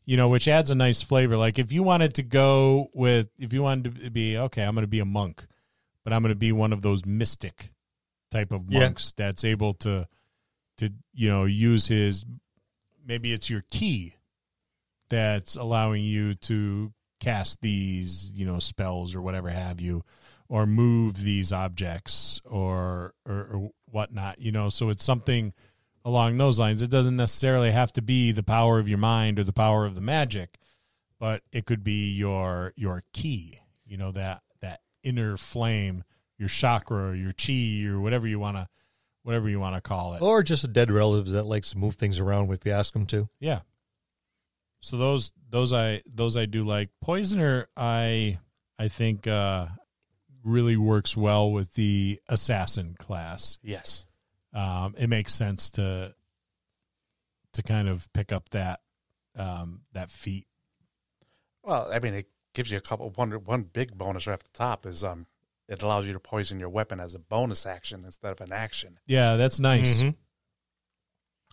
You 0.06 0.18
know, 0.18 0.30
which 0.30 0.48
adds 0.48 0.70
a 0.72 0.76
nice 0.76 1.02
flavor. 1.02 1.38
Like 1.38 1.60
if 1.60 1.72
you 1.72 1.84
wanted 1.84 2.16
to 2.16 2.24
go 2.24 2.90
with, 2.94 3.28
if 3.38 3.54
you 3.54 3.62
wanted 3.62 4.02
to 4.04 4.10
be 4.10 4.38
okay, 4.38 4.64
I'm 4.64 4.74
going 4.76 4.84
to 4.84 4.88
be 4.88 5.00
a 5.00 5.06
monk, 5.06 5.46
but 6.04 6.12
I'm 6.12 6.22
going 6.24 6.32
to 6.34 6.36
be 6.36 6.52
one 6.52 6.74
of 6.74 6.82
those 6.82 7.06
mystic 7.06 7.72
type 8.32 8.52
of 8.52 8.64
Yeah. 8.70 8.80
monks 8.80 9.14
that's 9.16 9.44
able 9.44 9.74
to 9.76 10.08
to 10.78 10.92
you 11.14 11.30
know 11.30 11.44
use 11.46 11.88
his 11.88 12.26
maybe 13.06 13.32
it's 13.34 13.50
your 13.50 13.64
key 13.70 14.16
that's 15.10 15.56
allowing 15.56 16.04
you 16.04 16.34
to 16.36 16.94
cast 17.22 17.62
these 17.62 18.30
you 18.34 18.46
know 18.46 18.60
spells 18.60 19.16
or 19.16 19.22
whatever 19.22 19.50
have 19.50 19.80
you 19.80 20.04
or 20.50 20.66
move 20.66 21.24
these 21.24 21.54
objects 21.54 22.42
or, 22.44 23.14
or 23.26 23.36
or 23.54 23.70
whatnot 23.86 24.40
you 24.40 24.52
know 24.52 24.68
so 24.68 24.90
it's 24.90 25.04
something 25.04 25.54
along 26.04 26.38
those 26.38 26.60
lines 26.60 26.82
it 26.82 26.90
doesn't 26.90 27.16
necessarily 27.16 27.72
have 27.72 27.94
to 27.94 28.02
be 28.02 28.32
the 28.34 28.44
power 28.44 28.80
of 28.80 28.90
your 28.90 28.98
mind 28.98 29.38
or 29.40 29.44
the 29.44 29.54
power 29.54 29.86
of 29.86 29.96
the 29.96 30.02
magic 30.02 30.58
but 31.20 31.44
it 31.54 31.66
could 31.66 31.84
be 31.84 32.12
your 32.12 32.74
your 32.76 33.04
key 33.14 33.60
you 33.86 33.96
know 33.98 34.12
that 34.12 34.42
that 34.62 34.80
inner 35.04 35.38
flame 35.38 36.04
your 36.40 36.50
chakra 36.50 37.10
or 37.12 37.16
your 37.16 37.34
chi 37.34 37.84
or 37.88 38.02
whatever 38.02 38.28
you 38.28 38.40
want 38.40 38.58
to 38.58 38.68
whatever 39.24 39.48
you 39.48 39.60
want 39.60 39.76
to 39.76 39.82
call 39.82 40.16
it 40.16 40.22
Or 40.24 40.42
just 40.42 40.64
a 40.64 40.68
dead 40.68 40.90
relative 40.90 41.28
that 41.34 41.44
likes 41.46 41.70
to 41.72 41.78
move 41.78 41.96
things 41.96 42.18
around 42.18 42.52
if 42.52 42.66
you 42.66 42.72
ask 42.72 42.92
them 42.94 43.06
to. 43.08 43.30
yeah. 43.40 43.60
So 44.82 44.98
those 44.98 45.32
those 45.50 45.74
I 45.74 46.02
those 46.06 46.36
I 46.38 46.46
do 46.46 46.65
like. 46.65 46.89
Poisoner 47.02 47.67
I 47.78 48.39
I 48.80 48.88
think 48.88 49.28
uh 49.28 49.67
really 50.44 50.76
works 50.76 51.15
well 51.15 51.52
with 51.52 51.74
the 51.76 52.20
assassin 52.28 52.96
class. 52.98 53.60
Yes. 53.62 54.08
Um 54.54 54.96
it 54.98 55.08
makes 55.08 55.34
sense 55.34 55.70
to 55.72 56.13
to 57.54 57.63
kind 57.63 57.88
of 57.88 58.12
pick 58.13 58.32
up 58.32 58.50
that 58.50 58.82
um 59.38 59.82
that 59.94 60.10
feat. 60.10 60.48
Well, 61.63 61.89
I 61.91 62.00
mean, 62.00 62.15
it 62.15 62.28
gives 62.54 62.72
you 62.72 62.78
a 62.78 62.82
couple. 62.82 63.10
One 63.12 63.32
one 63.32 63.63
big 63.63 63.98
bonus 63.98 64.26
right 64.26 64.34
off 64.34 64.44
the 64.44 64.50
top 64.58 64.86
is 64.86 65.04
um, 65.04 65.28
it 65.67 65.84
allows 65.84 66.08
you 66.08 66.13
to 66.13 66.20
poison 66.20 66.60
your 66.60 66.70
weapon 66.70 67.00
as 67.00 67.13
a 67.13 67.20
bonus 67.20 67.65
action 67.67 68.04
instead 68.04 68.32
of 68.32 68.41
an 68.41 68.52
action. 68.52 68.98
Yeah, 69.06 69.36
that's 69.36 69.60
nice. 69.60 70.02
Mhm. 70.02 70.15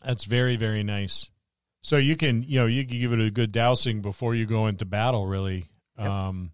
That's 0.02 0.24
very 0.24 0.56
very 0.56 0.82
nice. 0.82 1.28
So 1.88 1.96
you 1.96 2.16
can 2.16 2.42
you 2.42 2.60
know 2.60 2.66
you 2.66 2.86
can 2.86 2.98
give 3.00 3.12
it 3.14 3.20
a 3.20 3.30
good 3.30 3.50
dousing 3.50 4.02
before 4.02 4.34
you 4.34 4.44
go 4.44 4.66
into 4.66 4.84
battle 4.84 5.26
really. 5.26 5.70
Yep. 5.98 6.06
Um 6.06 6.52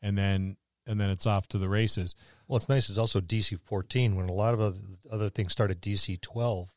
and 0.00 0.16
then 0.16 0.56
and 0.86 0.98
then 0.98 1.10
it's 1.10 1.26
off 1.26 1.46
to 1.48 1.58
the 1.58 1.68
races. 1.68 2.14
Well, 2.46 2.56
it's 2.56 2.68
nice. 2.70 2.88
It's 2.88 2.96
also 2.96 3.20
DC 3.20 3.58
14 3.60 4.16
when 4.16 4.30
a 4.30 4.32
lot 4.32 4.54
of 4.54 4.60
other, 4.60 4.78
other 5.10 5.28
things 5.28 5.52
start 5.52 5.70
at 5.70 5.82
DC 5.82 6.18
12. 6.22 6.74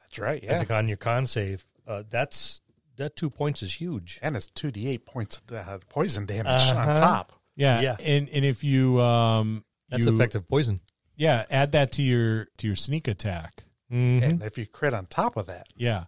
That's 0.00 0.18
right. 0.18 0.36
It's 0.36 0.46
Yeah, 0.46 0.58
like 0.58 0.70
on 0.70 0.88
your 0.88 0.96
con 0.96 1.26
save. 1.26 1.66
Uh, 1.86 2.02
that's 2.08 2.62
that 2.96 3.14
two 3.14 3.28
points 3.28 3.62
is 3.62 3.78
huge. 3.78 4.18
and 4.22 4.36
it's 4.36 4.46
two 4.46 4.70
d 4.70 4.88
eight 4.88 5.04
points 5.04 5.36
of 5.50 5.54
uh, 5.54 5.78
poison 5.90 6.24
damage 6.24 6.62
Uh-huh. 6.62 6.78
on 6.92 6.96
top. 6.98 7.32
Yeah, 7.56 7.80
Yeah. 7.82 7.96
and 8.00 8.28
and 8.30 8.44
if 8.44 8.64
you 8.64 9.00
um 9.02 9.64
That's 9.90 10.06
you- 10.06 10.14
effective 10.14 10.48
poison. 10.48 10.80
Yeah, 11.16 11.44
add 11.50 11.72
that 11.72 11.92
to 11.92 12.02
your 12.02 12.46
to 12.56 12.66
your 12.66 12.74
sneak 12.76 13.06
attack. 13.06 13.64
Mm-hmm. 13.94 14.24
And 14.24 14.42
if 14.42 14.58
you 14.58 14.66
crit 14.66 14.92
on 14.94 15.06
top 15.06 15.36
of 15.36 15.46
that, 15.46 15.68
Yeah, 15.76 16.04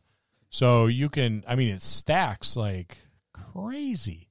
so 0.51 0.87
you 0.87 1.09
can. 1.09 1.45
I 1.47 1.55
mean, 1.55 1.69
it 1.69 1.83
stacks 1.83 2.57
like 2.57 2.99
crazy, 3.33 4.29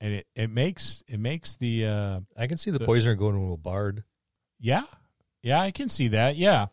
and 0.00 0.12
it 0.14 0.26
it 0.34 0.50
makes 0.50 1.02
it 1.08 1.18
makes 1.18 1.56
the 1.56 1.86
uh 1.86 2.20
I 2.36 2.46
can 2.46 2.58
see 2.58 2.70
the 2.70 2.78
the- 2.78 2.84
poisoner 2.84 3.14
going 3.14 3.34
to 3.34 3.52
a 3.52 3.56
bard, 3.56 4.04
yeah 4.60 4.82
yeah 5.42 5.60
I 5.60 5.70
can 5.70 5.88
see 5.88 6.08
that 6.08 6.36
yeah, 6.36 6.66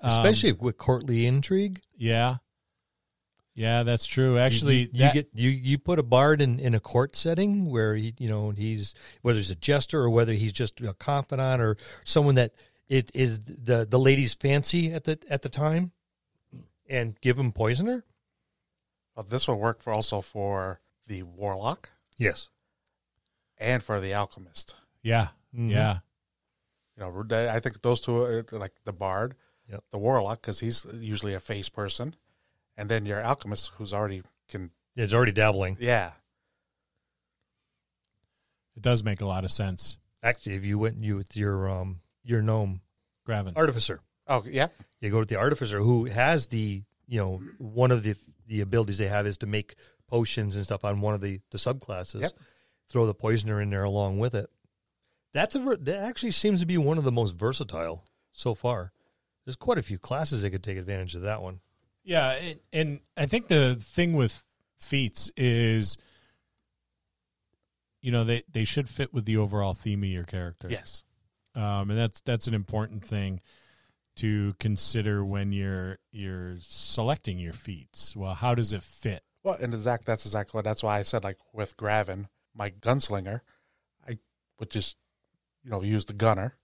Um, 0.00 0.10
especially 0.10 0.52
with 0.52 0.76
courtly 0.76 1.26
intrigue. 1.26 1.80
yeah. 1.96 2.36
Yeah, 3.56 3.84
that's 3.84 4.04
true. 4.06 4.36
Actually, 4.36 4.78
you, 4.78 4.88
you 4.92 4.98
that- 4.98 5.14
get 5.14 5.28
you 5.32 5.48
you 5.50 5.78
put 5.78 6.00
a 6.00 6.02
bard 6.02 6.40
in, 6.40 6.58
in 6.58 6.74
a 6.74 6.80
court 6.80 7.14
setting 7.14 7.70
where 7.70 7.94
he 7.94 8.12
you 8.18 8.28
know 8.28 8.50
he's 8.50 8.94
whether 9.22 9.38
he's 9.38 9.50
a 9.50 9.54
jester 9.54 10.00
or 10.00 10.10
whether 10.10 10.32
he's 10.32 10.52
just 10.52 10.80
a 10.80 10.92
confidant 10.94 11.62
or 11.62 11.76
someone 12.02 12.34
that 12.34 12.50
it 12.88 13.10
is 13.14 13.40
the 13.44 13.86
the 13.88 13.98
lady's 13.98 14.34
fancy 14.34 14.92
at 14.92 15.04
the 15.04 15.18
at 15.28 15.42
the 15.42 15.48
time, 15.48 15.92
and 16.88 17.20
give 17.20 17.38
him 17.38 17.52
poisoner. 17.52 18.04
Well, 19.16 19.24
this 19.24 19.46
will 19.48 19.58
work 19.58 19.82
for 19.82 19.92
also 19.92 20.20
for 20.20 20.80
the 21.06 21.22
warlock 21.22 21.90
Yes. 22.16 22.48
and 23.58 23.82
for 23.82 24.00
the 24.00 24.12
alchemist. 24.14 24.74
yeah, 25.02 25.28
Mhm. 25.54 25.70
yeah. 25.70 25.98
You 26.96 27.02
know, 27.02 27.48
I 27.50 27.60
think 27.60 27.82
those 27.82 28.00
two, 28.00 28.16
are 28.22 28.44
like 28.52 28.72
the 28.84 28.92
bard, 28.92 29.36
Yep. 29.68 29.84
the 29.90 29.98
warlock, 29.98 30.40
because 30.40 30.60
he's 30.60 30.84
usually 30.94 31.34
a 31.34 31.40
face 31.40 31.68
person, 31.68 32.14
and 32.76 32.88
then 32.88 33.04
your 33.06 33.20
alchemist, 33.20 33.68
who's 33.76 33.92
already 33.92 34.22
can, 34.48 34.70
Yeah, 34.94 35.04
It's 35.04 35.12
already 35.12 35.32
dabbling. 35.32 35.76
yeah, 35.80 36.14
It 38.76 38.82
does 38.82 39.02
make 39.04 39.20
a 39.20 39.26
lot 39.26 39.44
of 39.44 39.52
sense. 39.52 39.96
Actually, 40.22 40.56
if 40.56 40.64
you 40.64 40.78
went 40.78 41.02
you 41.02 41.16
with 41.16 41.36
your 41.36 41.68
um 41.68 42.00
your 42.24 42.42
gnome 42.42 42.80
Graven. 43.24 43.52
artificer, 43.56 44.00
oh 44.26 44.42
yeah, 44.48 44.68
you 45.00 45.10
go 45.10 45.18
with 45.20 45.28
the 45.28 45.36
artificer 45.38 45.78
who 45.80 46.06
has 46.06 46.48
the 46.48 46.82
you 47.06 47.18
know 47.18 47.40
one 47.58 47.90
of 47.90 48.02
the 48.02 48.16
the 48.46 48.60
abilities 48.60 48.98
they 48.98 49.08
have 49.08 49.26
is 49.26 49.38
to 49.38 49.46
make 49.46 49.74
potions 50.08 50.56
and 50.56 50.64
stuff 50.64 50.84
on 50.84 51.00
one 51.00 51.14
of 51.14 51.20
the 51.20 51.40
the 51.50 51.58
subclasses. 51.58 52.22
Yep. 52.22 52.32
Throw 52.90 53.06
the 53.06 53.14
poisoner 53.14 53.60
in 53.62 53.70
there 53.70 53.84
along 53.84 54.18
with 54.18 54.34
it. 54.34 54.50
That's 55.32 55.54
a 55.54 55.58
ver- 55.58 55.76
that 55.76 56.00
actually 56.00 56.30
seems 56.32 56.60
to 56.60 56.66
be 56.66 56.78
one 56.78 56.98
of 56.98 57.04
the 57.04 57.10
most 57.12 57.34
versatile 57.34 58.04
so 58.32 58.54
far. 58.54 58.92
There's 59.44 59.56
quite 59.56 59.78
a 59.78 59.82
few 59.82 59.98
classes 59.98 60.42
that 60.42 60.50
could 60.50 60.62
take 60.62 60.78
advantage 60.78 61.14
of 61.14 61.22
that 61.22 61.42
one. 61.42 61.60
Yeah, 62.04 62.32
it, 62.32 62.62
and 62.72 63.00
I 63.16 63.26
think 63.26 63.48
the 63.48 63.76
thing 63.80 64.12
with 64.14 64.44
feats 64.78 65.30
is, 65.36 65.96
you 68.00 68.12
know, 68.12 68.24
they 68.24 68.42
they 68.52 68.64
should 68.64 68.88
fit 68.88 69.12
with 69.14 69.24
the 69.24 69.38
overall 69.38 69.74
theme 69.74 70.02
of 70.02 70.08
your 70.10 70.24
character. 70.24 70.68
yes, 70.70 71.04
um, 71.54 71.90
and 71.90 71.98
that's 71.98 72.20
that's 72.20 72.46
an 72.46 72.54
important 72.54 73.04
thing 73.04 73.40
to 74.16 74.54
consider 74.58 75.24
when 75.24 75.52
you're 75.52 75.98
you're 76.12 76.56
selecting 76.60 77.38
your 77.38 77.52
feats. 77.52 78.14
Well, 78.14 78.34
how 78.34 78.54
does 78.54 78.72
it 78.72 78.82
fit? 78.82 79.22
Well, 79.42 79.56
and 79.60 79.74
exact 79.74 80.06
that's 80.06 80.26
exactly 80.26 80.62
that's 80.62 80.82
why 80.82 80.98
I 80.98 81.02
said 81.02 81.24
like 81.24 81.38
with 81.52 81.76
Gravin, 81.76 82.28
my 82.54 82.70
gunslinger, 82.70 83.40
I 84.08 84.18
would 84.58 84.70
just 84.70 84.96
you 85.64 85.70
know 85.70 85.82
use 85.82 86.04
the 86.04 86.12
gunner, 86.12 86.56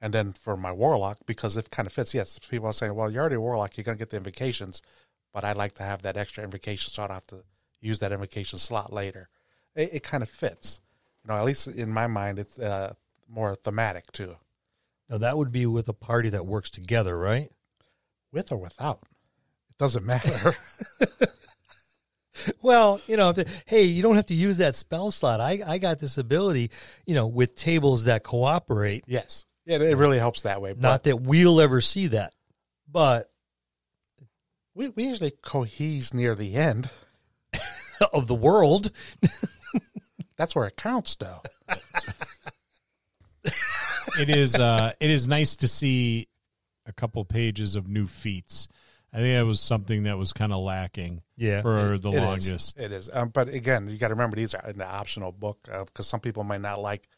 and 0.00 0.12
then 0.12 0.32
for 0.32 0.56
my 0.56 0.72
warlock 0.72 1.18
because 1.26 1.56
it 1.56 1.70
kind 1.70 1.86
of 1.86 1.92
fits. 1.92 2.14
Yes, 2.14 2.38
people 2.38 2.66
are 2.66 2.72
saying, 2.72 2.94
well, 2.94 3.10
you're 3.10 3.20
already 3.20 3.36
a 3.36 3.40
warlock, 3.40 3.76
you're 3.76 3.84
gonna 3.84 3.96
get 3.96 4.10
the 4.10 4.16
invocations, 4.16 4.82
but 5.32 5.44
I 5.44 5.52
like 5.52 5.74
to 5.76 5.82
have 5.82 6.02
that 6.02 6.16
extra 6.16 6.44
invocation, 6.44 6.92
so 6.92 7.02
I 7.02 7.06
don't 7.06 7.14
have 7.14 7.26
to 7.28 7.44
use 7.80 7.98
that 8.00 8.12
invocation 8.12 8.58
slot 8.58 8.92
later. 8.92 9.28
It, 9.74 9.90
it 9.94 10.02
kind 10.02 10.22
of 10.22 10.28
fits, 10.28 10.80
you 11.22 11.28
know. 11.28 11.38
At 11.38 11.44
least 11.44 11.68
in 11.68 11.92
my 11.92 12.06
mind, 12.06 12.38
it's 12.38 12.58
uh, 12.58 12.94
more 13.28 13.54
thematic 13.56 14.10
too, 14.12 14.36
Now 15.08 15.18
that 15.18 15.36
would 15.36 15.50
be 15.52 15.66
with 15.66 15.88
a 15.88 15.92
party 15.92 16.28
that 16.30 16.46
works 16.46 16.70
together, 16.70 17.16
right? 17.18 17.50
with 18.32 18.52
or 18.52 18.58
without. 18.58 19.02
It 19.70 19.78
doesn't 19.78 20.04
matter. 20.06 20.54
Well, 22.60 23.00
you 23.06 23.16
know, 23.16 23.30
if 23.30 23.38
it- 23.38 23.62
hey, 23.66 23.84
you 23.84 24.02
don't 24.02 24.16
have 24.16 24.26
to 24.26 24.34
use 24.34 24.58
that 24.58 24.74
spell 24.74 25.10
slot. 25.10 25.40
I, 25.40 25.62
I 25.66 25.78
got 25.78 25.98
this 25.98 26.18
ability, 26.18 26.70
you 27.06 27.14
know, 27.14 27.26
with 27.26 27.54
tables 27.56 28.04
that 28.04 28.22
cooperate. 28.24 29.04
yes, 29.06 29.46
yeah, 29.64 29.78
it 29.78 29.96
really 29.96 30.18
helps 30.18 30.42
that 30.42 30.60
way. 30.60 30.74
Not 30.76 31.04
that 31.04 31.22
we'll 31.22 31.60
ever 31.62 31.80
see 31.80 32.08
that, 32.08 32.34
but 32.90 33.30
we 34.74 34.88
we 34.90 35.04
usually 35.04 35.30
cohese 35.32 36.12
near 36.14 36.34
the 36.34 36.54
end. 36.56 36.90
of 38.12 38.26
the 38.26 38.34
world. 38.34 38.90
That's 40.36 40.54
where 40.54 40.66
it 40.66 40.76
counts, 40.76 41.14
though. 41.16 41.40
It 44.18 44.30
is 44.30 44.54
uh, 44.54 44.92
it 45.00 45.10
is 45.10 45.26
nice 45.28 45.56
to 45.56 45.68
see 45.68 46.28
a 46.86 46.92
couple 46.92 47.24
pages 47.24 47.74
of 47.74 47.88
new 47.88 48.06
feats. 48.06 48.68
I 49.12 49.18
think 49.18 49.34
that 49.36 49.44
was 49.46 49.60
something 49.60 50.04
that 50.04 50.16
was 50.16 50.32
kind 50.32 50.52
of 50.52 50.60
lacking 50.60 51.22
Yeah. 51.36 51.60
for 51.62 51.98
the 51.98 52.10
It 52.10 52.14
is. 52.14 52.20
longest. 52.20 52.78
It 52.78 52.92
is. 52.92 53.10
Um, 53.12 53.28
but 53.30 53.48
again, 53.48 53.88
you 53.88 53.98
got 53.98 54.08
to 54.08 54.14
remember 54.14 54.36
these 54.36 54.54
are 54.54 54.64
an 54.64 54.80
optional 54.80 55.32
book 55.32 55.58
because 55.86 56.06
some 56.06 56.20
people 56.20 56.44
might 56.44 56.60
not 56.60 56.80
like 56.80 57.08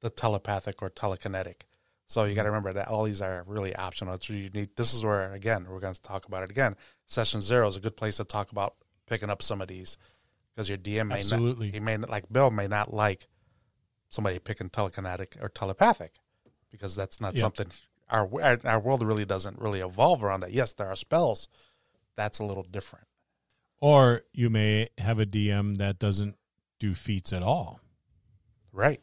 the 0.00 0.08
telepathic 0.10 0.82
or 0.82 0.88
telekinetic. 0.90 1.62
So 2.06 2.24
you 2.24 2.34
got 2.34 2.44
to 2.44 2.50
remember 2.50 2.72
that 2.74 2.88
all 2.88 3.02
these 3.04 3.20
are 3.20 3.42
really 3.46 3.74
optional. 3.74 4.14
It's 4.14 4.30
really 4.30 4.44
unique. 4.44 4.76
This 4.76 4.94
is 4.94 5.02
where 5.02 5.32
again 5.34 5.66
we're 5.68 5.80
going 5.80 5.94
to 5.94 6.02
talk 6.02 6.26
about 6.26 6.42
it 6.44 6.50
again. 6.50 6.76
Session 7.06 7.40
zero 7.42 7.66
is 7.66 7.76
a 7.76 7.80
good 7.80 7.96
place 7.96 8.18
to 8.18 8.24
talk 8.24 8.52
about 8.52 8.76
picking 9.08 9.28
up 9.30 9.42
some 9.42 9.60
of 9.60 9.68
these 9.68 9.98
because 10.54 10.68
your 10.68 10.78
DM 10.78 11.08
may 11.08 11.16
Absolutely. 11.16 11.66
not, 11.66 11.74
he 11.74 11.80
may 11.80 11.96
not, 11.96 12.08
like 12.08 12.24
Bill 12.32 12.50
may 12.50 12.68
not 12.68 12.94
like 12.94 13.26
somebody 14.10 14.38
picking 14.38 14.70
telekinetic 14.70 15.42
or 15.42 15.48
telepathic 15.48 16.12
because 16.70 16.94
that's 16.96 17.20
not 17.20 17.34
Yeah. 17.34 17.40
something 17.40 17.70
our, 18.08 18.28
our 18.42 18.58
our 18.64 18.80
world 18.80 19.02
really 19.02 19.24
doesn't 19.24 19.58
really 19.58 19.80
evolve 19.80 20.22
around 20.22 20.40
that. 20.40 20.52
Yes, 20.52 20.72
there 20.74 20.86
are 20.86 20.96
spells. 20.96 21.48
That's 22.16 22.38
a 22.38 22.44
little 22.44 22.62
different. 22.62 23.06
Or 23.80 24.22
you 24.32 24.48
may 24.48 24.88
have 24.98 25.18
a 25.18 25.26
DM 25.26 25.78
that 25.78 25.98
doesn't 25.98 26.36
do 26.78 26.94
feats 26.94 27.32
at 27.32 27.42
all 27.42 27.80
Right. 28.72 29.02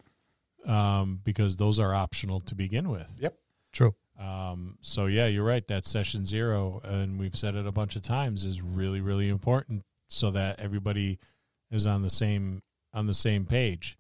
um, 0.65 1.19
because 1.23 1.57
those 1.57 1.79
are 1.79 1.93
optional 1.93 2.39
to 2.41 2.55
begin 2.55 2.89
with. 2.89 3.15
Yep. 3.19 3.37
True. 3.71 3.95
Um, 4.19 4.77
so 4.81 5.07
yeah, 5.07 5.25
you're 5.27 5.43
right. 5.43 5.67
That 5.67 5.85
session 5.85 6.25
zero, 6.25 6.79
and 6.83 7.19
we've 7.19 7.35
said 7.35 7.55
it 7.55 7.65
a 7.67 7.71
bunch 7.71 7.95
of 7.95 8.01
times, 8.03 8.45
is 8.45 8.61
really 8.61 9.01
really 9.01 9.27
important 9.29 9.83
so 10.07 10.31
that 10.31 10.59
everybody 10.59 11.19
is 11.71 11.85
on 11.87 12.03
the 12.03 12.09
same 12.09 12.61
on 12.93 13.07
the 13.07 13.13
same 13.15 13.45
page. 13.45 13.97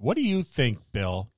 What 0.00 0.16
do 0.16 0.22
you 0.22 0.42
think, 0.42 0.78
Bill? 0.92 1.28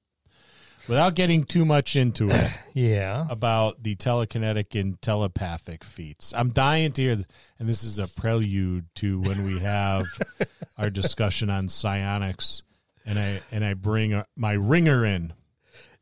Without 0.86 1.14
getting 1.16 1.42
too 1.44 1.64
much 1.64 1.96
into 1.96 2.28
it, 2.30 2.50
Yeah. 2.74 3.26
about 3.28 3.82
the 3.82 3.96
telekinetic 3.96 4.78
and 4.80 5.00
telepathic 5.02 5.82
feats. 5.84 6.32
I'm 6.36 6.50
dying 6.50 6.92
to 6.92 7.02
hear 7.02 7.16
this, 7.16 7.26
and 7.58 7.68
this 7.68 7.82
is 7.82 7.98
a 7.98 8.20
prelude 8.20 8.86
to 8.96 9.18
when 9.20 9.44
we 9.44 9.58
have 9.60 10.06
our 10.78 10.90
discussion 10.90 11.50
on 11.50 11.68
psionics, 11.68 12.62
and 13.04 13.18
I 13.18 13.40
and 13.50 13.64
I 13.64 13.74
bring 13.74 14.12
a, 14.14 14.26
my 14.36 14.52
ringer 14.52 15.04
in. 15.04 15.32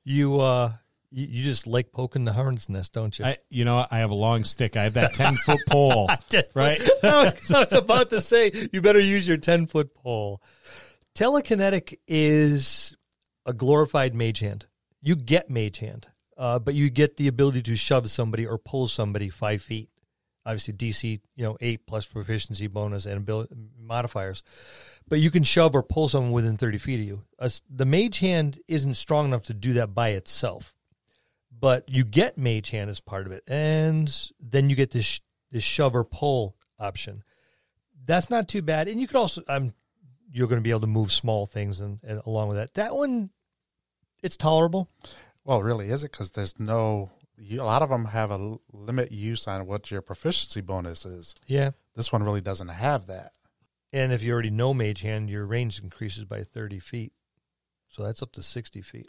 You 0.04 0.40
uh 0.40 0.72
you, 1.10 1.26
you 1.26 1.42
just 1.44 1.66
like 1.66 1.92
poking 1.92 2.24
the 2.24 2.32
hornet's 2.34 2.68
nest, 2.68 2.92
don't 2.92 3.18
you? 3.18 3.24
I, 3.24 3.38
you 3.50 3.64
know, 3.64 3.86
I 3.90 3.98
have 3.98 4.10
a 4.10 4.14
long 4.14 4.44
stick. 4.44 4.76
I 4.76 4.84
have 4.84 4.94
that 4.94 5.14
ten 5.14 5.34
foot 5.34 5.60
pole, 5.66 6.10
right? 6.54 6.80
I 7.02 7.32
was 7.50 7.72
about 7.72 8.10
to 8.10 8.20
say 8.20 8.52
you 8.72 8.80
better 8.80 9.00
use 9.00 9.26
your 9.28 9.36
10 9.38 9.66
foot 9.66 9.94
pole. 9.94 10.40
Telekinetic 11.14 11.98
is 12.06 12.96
a 13.46 13.52
glorified 13.52 14.14
mage 14.14 14.40
hand. 14.40 14.66
You 15.00 15.16
get 15.16 15.50
mage 15.50 15.78
hand, 15.78 16.08
uh, 16.36 16.58
but 16.58 16.74
you 16.74 16.90
get 16.90 17.16
the 17.16 17.28
ability 17.28 17.62
to 17.62 17.76
shove 17.76 18.10
somebody 18.10 18.46
or 18.46 18.58
pull 18.58 18.86
somebody 18.86 19.28
five 19.28 19.62
feet. 19.62 19.88
Obviously, 20.46 20.74
DC, 20.74 21.20
you 21.36 21.44
know, 21.44 21.56
eight 21.60 21.86
plus 21.86 22.06
proficiency 22.06 22.66
bonus 22.66 23.04
and 23.04 23.18
ability 23.18 23.54
modifiers. 23.78 24.42
But 25.06 25.20
you 25.20 25.30
can 25.30 25.42
shove 25.42 25.74
or 25.74 25.82
pull 25.82 26.08
someone 26.08 26.32
within 26.32 26.56
30 26.56 26.78
feet 26.78 27.00
of 27.00 27.06
you. 27.06 27.22
Uh, 27.38 27.50
the 27.68 27.84
mage 27.84 28.20
hand 28.20 28.58
isn't 28.66 28.94
strong 28.94 29.26
enough 29.26 29.44
to 29.44 29.54
do 29.54 29.74
that 29.74 29.94
by 29.94 30.10
itself 30.10 30.74
but 31.60 31.88
you 31.88 32.04
get 32.04 32.38
mage 32.38 32.70
hand 32.70 32.90
as 32.90 33.00
part 33.00 33.26
of 33.26 33.32
it, 33.32 33.44
and 33.46 34.30
then 34.40 34.70
you 34.70 34.76
get 34.76 34.90
this 34.90 35.20
this 35.50 35.62
shove 35.62 35.94
or 35.94 36.04
pull 36.04 36.56
option. 36.78 37.22
That's 38.04 38.30
not 38.30 38.48
too 38.48 38.62
bad, 38.62 38.88
and 38.88 39.00
you 39.00 39.06
could 39.06 39.16
also 39.16 39.42
um 39.48 39.74
you're 40.32 40.48
going 40.48 40.60
to 40.60 40.62
be 40.62 40.70
able 40.70 40.80
to 40.80 40.86
move 40.86 41.12
small 41.12 41.46
things 41.46 41.80
and, 41.80 41.98
and 42.02 42.20
along 42.26 42.48
with 42.48 42.56
that. 42.56 42.74
That 42.74 42.94
one, 42.94 43.30
it's 44.22 44.36
tolerable. 44.36 44.88
Well, 45.44 45.62
really, 45.62 45.88
is 45.90 46.04
it? 46.04 46.12
Because 46.12 46.32
there's 46.32 46.58
no. 46.58 47.10
A 47.50 47.56
lot 47.56 47.80
of 47.82 47.88
them 47.88 48.04
have 48.06 48.30
a 48.30 48.56
limit 48.70 49.10
use 49.12 49.48
on 49.48 49.66
what 49.66 49.90
your 49.90 50.02
proficiency 50.02 50.60
bonus 50.60 51.06
is. 51.06 51.34
Yeah, 51.46 51.70
This 51.96 52.12
one 52.12 52.22
really 52.22 52.42
doesn't 52.42 52.68
have 52.68 53.06
that. 53.06 53.32
and 53.94 54.12
if 54.12 54.22
you 54.22 54.32
already 54.32 54.50
know 54.50 54.74
mage 54.74 55.00
hand, 55.00 55.30
your 55.30 55.46
range 55.46 55.80
increases 55.82 56.24
by 56.24 56.44
thirty 56.44 56.78
feet, 56.78 57.12
so 57.88 58.02
that's 58.04 58.22
up 58.22 58.32
to 58.32 58.42
sixty 58.42 58.82
feet. 58.82 59.08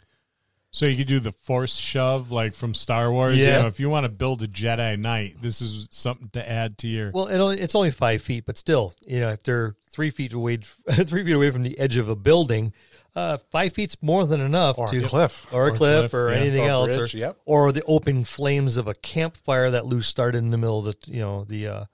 So 0.74 0.86
you 0.86 0.96
could 0.96 1.06
do 1.06 1.20
the 1.20 1.32
force 1.32 1.76
shove 1.76 2.30
like 2.30 2.54
from 2.54 2.72
Star 2.72 3.12
Wars. 3.12 3.36
Yeah. 3.36 3.56
You 3.56 3.62
know, 3.62 3.66
if 3.68 3.78
you 3.78 3.90
want 3.90 4.04
to 4.04 4.08
build 4.08 4.42
a 4.42 4.48
Jedi 4.48 4.98
Knight, 4.98 5.36
this 5.42 5.60
is 5.60 5.86
something 5.90 6.30
to 6.30 6.48
add 6.48 6.78
to 6.78 6.88
your. 6.88 7.10
Well, 7.12 7.26
it 7.28 7.38
only, 7.38 7.60
it's 7.60 7.74
only 7.74 7.90
five 7.90 8.22
feet, 8.22 8.46
but 8.46 8.56
still, 8.56 8.94
you 9.06 9.20
know, 9.20 9.28
if 9.28 9.42
they're 9.42 9.76
three 9.90 10.08
feet 10.08 10.32
away, 10.32 10.56
three 10.90 11.24
feet 11.24 11.34
away 11.34 11.50
from 11.50 11.62
the 11.62 11.78
edge 11.78 11.98
of 11.98 12.08
a 12.08 12.16
building, 12.16 12.72
uh, 13.14 13.36
five 13.50 13.74
feet's 13.74 13.98
more 14.00 14.26
than 14.26 14.40
enough 14.40 14.78
Or 14.78 14.88
to 14.88 15.04
a 15.04 15.06
cliff. 15.06 15.46
or 15.52 15.64
a 15.64 15.64
Or 15.64 15.74
a 15.74 15.76
cliff, 15.76 16.10
cliff, 16.10 16.14
or 16.14 16.30
yeah. 16.30 16.36
anything 16.38 16.64
Or 16.64 16.68
else, 16.70 16.96
bridge, 16.96 17.14
or 17.14 17.18
yep. 17.18 17.38
or 17.44 17.70
the 17.72 17.82
open 17.84 18.24
flames 18.24 18.78
of 18.78 18.88
a 18.88 18.94
campfire 18.94 19.70
that 19.72 19.84
Lou 19.84 20.00
started 20.00 20.38
in 20.38 20.50
the 20.52 20.56
middle 20.58 20.78
of 20.78 20.86
the 20.86 21.12
you 21.12 21.20
know 21.20 21.44
the 21.44 21.66
uh, 21.68 21.84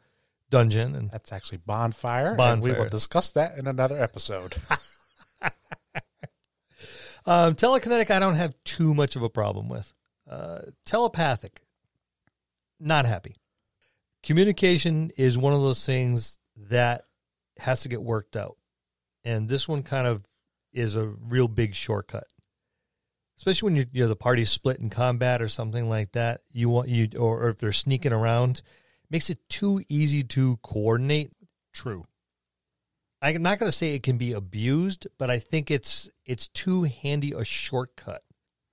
dungeon. 0.50 0.94
And 0.94 1.10
That's 1.10 1.32
actually 1.32 1.58
bonfire. 1.58 2.36
And 2.38 2.62
we 2.62 2.70
will 2.70 2.88
discuss 2.88 3.32
that 3.32 3.58
in 3.58 3.66
another 3.66 4.00
episode. 4.00 4.54
um, 7.28 7.54
telekinetic, 7.54 8.10
I 8.10 8.18
don't 8.18 8.36
have 8.36 8.54
too 8.64 8.94
much 8.94 9.14
of 9.14 9.22
a 9.22 9.28
problem 9.28 9.68
with. 9.68 9.92
Uh, 10.28 10.60
telepathic, 10.84 11.62
not 12.80 13.04
happy. 13.04 13.36
Communication 14.22 15.10
is 15.16 15.36
one 15.36 15.52
of 15.52 15.60
those 15.60 15.84
things 15.84 16.38
that 16.56 17.04
has 17.58 17.82
to 17.82 17.88
get 17.88 18.02
worked 18.02 18.36
out. 18.36 18.56
And 19.24 19.48
this 19.48 19.68
one 19.68 19.82
kind 19.82 20.06
of 20.06 20.24
is 20.72 20.96
a 20.96 21.06
real 21.06 21.48
big 21.48 21.74
shortcut. 21.74 22.26
Especially 23.36 23.66
when 23.66 23.76
you're, 23.76 23.86
you 23.92 24.02
know 24.02 24.08
the 24.08 24.16
party's 24.16 24.50
split 24.50 24.80
in 24.80 24.90
combat 24.90 25.40
or 25.42 25.48
something 25.48 25.88
like 25.88 26.12
that. 26.12 26.40
You 26.50 26.68
want 26.68 26.88
you 26.88 27.08
or, 27.16 27.44
or 27.44 27.48
if 27.50 27.58
they're 27.58 27.72
sneaking 27.72 28.12
around, 28.12 28.62
makes 29.10 29.30
it 29.30 29.38
too 29.48 29.84
easy 29.88 30.24
to 30.24 30.56
coordinate. 30.62 31.30
True. 31.72 32.04
I'm 33.20 33.42
not 33.42 33.58
going 33.58 33.68
to 33.68 33.76
say 33.76 33.94
it 33.94 34.02
can 34.02 34.16
be 34.16 34.32
abused, 34.32 35.06
but 35.18 35.30
I 35.30 35.38
think 35.38 35.70
it's 35.70 36.10
it's 36.24 36.48
too 36.48 36.84
handy 36.84 37.32
a 37.32 37.44
shortcut, 37.44 38.22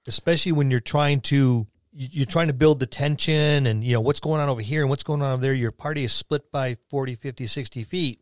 especially 0.07 0.51
when 0.51 0.69
you're 0.71 0.79
trying 0.79 1.21
to 1.21 1.67
you- 1.91 2.09
you're 2.11 2.25
trying 2.25 2.47
to 2.47 2.53
build 2.53 2.79
the 2.79 2.85
tension 2.85 3.65
and 3.65 3.83
you 3.83 3.93
know 3.93 4.01
what's 4.01 4.19
going 4.19 4.41
on 4.41 4.49
over 4.49 4.61
here 4.61 4.81
and 4.81 4.89
what's 4.89 5.03
going 5.03 5.21
on 5.21 5.33
over 5.33 5.41
there. 5.41 5.53
Your 5.53 5.71
party 5.71 6.03
is 6.03 6.13
split 6.13 6.51
by 6.51 6.77
40, 6.89 7.15
50, 7.15 7.47
60 7.47 7.83
feet. 7.83 8.21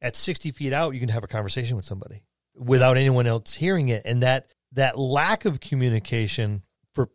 At 0.00 0.16
60 0.16 0.50
feet 0.50 0.72
out, 0.72 0.94
you 0.94 1.00
can 1.00 1.10
have 1.10 1.22
a 1.22 1.28
conversation 1.28 1.76
with 1.76 1.84
somebody 1.84 2.24
without 2.56 2.96
anyone 2.96 3.26
else 3.26 3.54
hearing 3.54 3.88
it, 3.88 4.02
and 4.04 4.22
that 4.22 4.48
that 4.72 4.98
lack 4.98 5.44
of 5.44 5.60
communication 5.60 6.62
for 6.92 7.10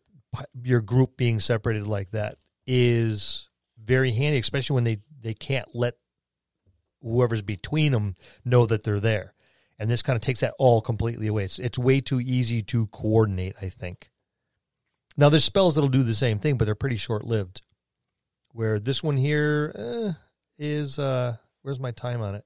your 0.64 0.82
group 0.82 1.18
being 1.18 1.40
separated 1.40 1.88
like 1.88 2.12
that 2.12 2.38
is 2.66 3.50
very 3.84 4.14
handy, 4.14 4.40
especially 4.40 4.76
when 4.76 4.84
they 4.86 5.00
they 5.20 5.34
can't 5.34 5.68
let 5.76 5.96
whoever's 7.08 7.42
between 7.42 7.92
them 7.92 8.16
know 8.46 8.66
that 8.66 8.84
they're 8.84 9.00
there. 9.00 9.34
And 9.80 9.90
this 9.90 10.02
kind 10.02 10.16
of 10.16 10.22
takes 10.22 10.40
that 10.40 10.56
all 10.58 10.82
completely 10.82 11.28
away. 11.28 11.44
It's, 11.44 11.60
it's 11.60 11.78
way 11.78 12.02
too 12.02 12.20
easy 12.20 12.62
to 12.64 12.88
coordinate, 12.88 13.56
I 13.62 13.70
think. 13.70 14.10
Now, 15.16 15.30
there's 15.30 15.44
spells 15.44 15.76
that'll 15.76 15.90
do 15.90 16.04
the 16.04 16.14
same 16.14 16.40
thing, 16.40 16.58
but 16.58 16.66
they're 16.66 16.76
pretty 16.76 16.96
short 16.96 17.26
lived. 17.26 17.62
Where 18.54 18.80
this 18.80 19.04
one 19.04 19.18
here 19.18 19.72
eh, 19.76 20.14
is, 20.58 20.98
uh, 20.98 21.38
where's 21.62 21.80
my 21.80 21.92
time 21.92 22.22
on 22.22 22.36
it? 22.36 22.46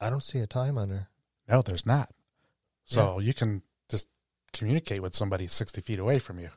I 0.00 0.10
don't 0.10 0.24
see 0.24 0.38
a 0.38 0.46
time 0.46 0.78
on 0.78 0.88
there. 0.88 1.08
No, 1.48 1.62
there's 1.62 1.86
not. 1.86 2.10
So 2.84 3.18
you 3.18 3.34
can 3.34 3.62
just 3.90 4.08
communicate 4.52 5.02
with 5.02 5.14
somebody 5.14 5.46
60 5.46 5.80
feet 5.82 5.98
away 5.98 6.18
from 6.18 6.38
you. 6.38 6.48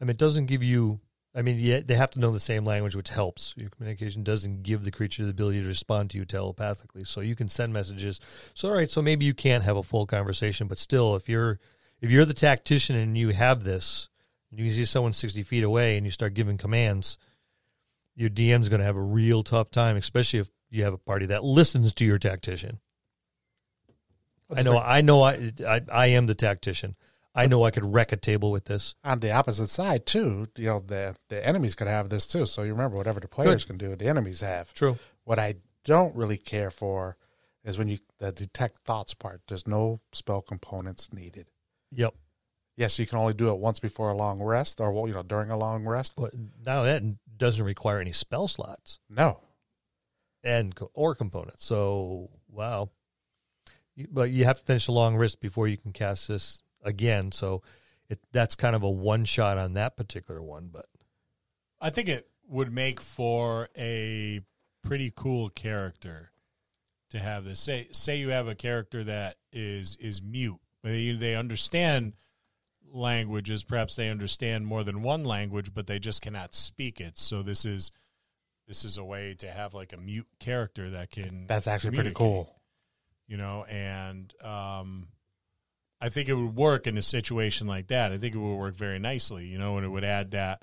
I 0.00 0.04
mean, 0.04 0.10
it 0.10 0.18
doesn't 0.18 0.46
give 0.46 0.62
you. 0.62 1.00
I 1.34 1.42
mean, 1.42 1.58
yeah, 1.58 1.80
they 1.84 1.96
have 1.96 2.10
to 2.12 2.20
know 2.20 2.30
the 2.30 2.38
same 2.38 2.64
language, 2.64 2.94
which 2.94 3.08
helps. 3.08 3.54
Your 3.56 3.68
communication 3.70 4.22
doesn't 4.22 4.62
give 4.62 4.84
the 4.84 4.92
creature 4.92 5.24
the 5.24 5.30
ability 5.30 5.62
to 5.62 5.66
respond 5.66 6.10
to 6.10 6.18
you 6.18 6.24
telepathically, 6.24 7.02
so 7.04 7.20
you 7.20 7.34
can 7.34 7.48
send 7.48 7.72
messages. 7.72 8.20
So, 8.54 8.68
all 8.68 8.74
right, 8.76 8.88
so 8.88 9.02
maybe 9.02 9.24
you 9.24 9.34
can't 9.34 9.64
have 9.64 9.76
a 9.76 9.82
full 9.82 10.06
conversation, 10.06 10.68
but 10.68 10.78
still, 10.78 11.16
if 11.16 11.28
you're 11.28 11.58
if 12.00 12.12
you're 12.12 12.24
the 12.24 12.34
tactician 12.34 12.94
and 12.94 13.18
you 13.18 13.30
have 13.30 13.64
this, 13.64 14.08
and 14.50 14.60
you 14.60 14.70
see 14.70 14.84
someone 14.84 15.12
sixty 15.12 15.42
feet 15.42 15.64
away 15.64 15.96
and 15.96 16.06
you 16.06 16.12
start 16.12 16.34
giving 16.34 16.56
commands, 16.56 17.18
your 18.14 18.30
DM's 18.30 18.68
going 18.68 18.80
to 18.80 18.86
have 18.86 18.96
a 18.96 19.02
real 19.02 19.42
tough 19.42 19.72
time, 19.72 19.96
especially 19.96 20.38
if 20.38 20.50
you 20.70 20.84
have 20.84 20.94
a 20.94 20.98
party 20.98 21.26
that 21.26 21.42
listens 21.42 21.92
to 21.94 22.04
your 22.04 22.18
tactician. 22.18 22.78
I 24.54 24.62
know, 24.62 24.78
I 24.78 25.00
know, 25.00 25.22
I, 25.22 25.52
I 25.66 25.80
I 25.90 26.06
am 26.08 26.26
the 26.26 26.34
tactician. 26.36 26.94
I 27.34 27.46
know 27.46 27.64
I 27.64 27.70
could 27.70 27.84
wreck 27.84 28.12
a 28.12 28.16
table 28.16 28.52
with 28.52 28.66
this. 28.66 28.94
On 29.02 29.18
the 29.20 29.32
opposite 29.32 29.68
side, 29.68 30.06
too, 30.06 30.46
you 30.56 30.66
know, 30.66 30.80
the, 30.86 31.16
the 31.28 31.44
enemies 31.44 31.74
could 31.74 31.88
have 31.88 32.08
this 32.08 32.26
too. 32.26 32.46
So 32.46 32.62
you 32.62 32.70
remember, 32.70 32.96
whatever 32.96 33.20
the 33.20 33.28
players 33.28 33.64
can 33.64 33.76
do, 33.76 33.96
the 33.96 34.08
enemies 34.08 34.40
have. 34.40 34.72
True. 34.72 34.98
What 35.24 35.38
I 35.38 35.56
don't 35.84 36.14
really 36.14 36.38
care 36.38 36.70
for 36.70 37.16
is 37.64 37.78
when 37.78 37.88
you 37.88 37.98
the 38.18 38.30
detect 38.30 38.78
thoughts 38.80 39.14
part. 39.14 39.42
There's 39.48 39.66
no 39.66 40.00
spell 40.12 40.42
components 40.42 41.12
needed. 41.12 41.50
Yep. 41.92 42.14
Yes, 42.76 42.98
you 42.98 43.06
can 43.06 43.18
only 43.18 43.34
do 43.34 43.50
it 43.50 43.58
once 43.58 43.78
before 43.78 44.10
a 44.10 44.16
long 44.16 44.42
rest, 44.42 44.80
or 44.80 44.92
well, 44.92 45.06
you 45.06 45.14
know, 45.14 45.22
during 45.22 45.50
a 45.50 45.56
long 45.56 45.84
rest. 45.84 46.14
But 46.16 46.34
now 46.64 46.82
that 46.82 47.02
doesn't 47.36 47.64
require 47.64 48.00
any 48.00 48.12
spell 48.12 48.48
slots 48.48 48.98
No, 49.08 49.40
and 50.42 50.74
or 50.92 51.14
components. 51.14 51.64
So 51.64 52.30
wow, 52.50 52.90
but 54.10 54.30
you 54.30 54.44
have 54.44 54.58
to 54.58 54.64
finish 54.64 54.88
a 54.88 54.92
long 54.92 55.16
rest 55.16 55.40
before 55.40 55.68
you 55.68 55.76
can 55.76 55.92
cast 55.92 56.28
this 56.28 56.63
again. 56.84 57.32
So 57.32 57.62
it 58.08 58.20
that's 58.32 58.54
kind 58.54 58.76
of 58.76 58.82
a 58.82 58.90
one 58.90 59.24
shot 59.24 59.58
on 59.58 59.74
that 59.74 59.96
particular 59.96 60.42
one. 60.42 60.68
But 60.72 60.86
I 61.80 61.90
think 61.90 62.08
it 62.08 62.28
would 62.48 62.72
make 62.72 63.00
for 63.00 63.68
a 63.76 64.40
pretty 64.82 65.12
cool 65.14 65.48
character 65.48 66.30
to 67.10 67.18
have 67.18 67.44
this. 67.44 67.60
Say 67.60 67.88
say 67.92 68.16
you 68.16 68.30
have 68.30 68.48
a 68.48 68.54
character 68.54 69.04
that 69.04 69.36
is 69.52 69.96
is 70.00 70.22
mute. 70.22 70.60
They 70.82 71.12
they 71.12 71.34
understand 71.34 72.14
languages, 72.92 73.64
perhaps 73.64 73.96
they 73.96 74.08
understand 74.08 74.66
more 74.66 74.84
than 74.84 75.02
one 75.02 75.24
language, 75.24 75.74
but 75.74 75.86
they 75.86 75.98
just 75.98 76.22
cannot 76.22 76.54
speak 76.54 77.00
it. 77.00 77.18
So 77.18 77.42
this 77.42 77.64
is 77.64 77.90
this 78.68 78.84
is 78.84 78.98
a 78.98 79.04
way 79.04 79.34
to 79.38 79.50
have 79.50 79.74
like 79.74 79.92
a 79.92 79.96
mute 79.96 80.28
character 80.38 80.90
that 80.90 81.10
can 81.10 81.46
that's 81.46 81.66
actually 81.66 81.96
pretty 81.96 82.12
cool. 82.12 82.54
You 83.26 83.36
know, 83.36 83.64
and 83.64 84.32
um 84.42 85.08
I 86.04 86.10
think 86.10 86.28
it 86.28 86.34
would 86.34 86.54
work 86.54 86.86
in 86.86 86.98
a 86.98 87.02
situation 87.02 87.66
like 87.66 87.86
that. 87.86 88.12
I 88.12 88.18
think 88.18 88.34
it 88.34 88.38
would 88.38 88.56
work 88.56 88.76
very 88.76 88.98
nicely, 88.98 89.46
you 89.46 89.56
know, 89.56 89.78
and 89.78 89.86
it 89.86 89.88
would 89.88 90.04
add 90.04 90.32
that 90.32 90.60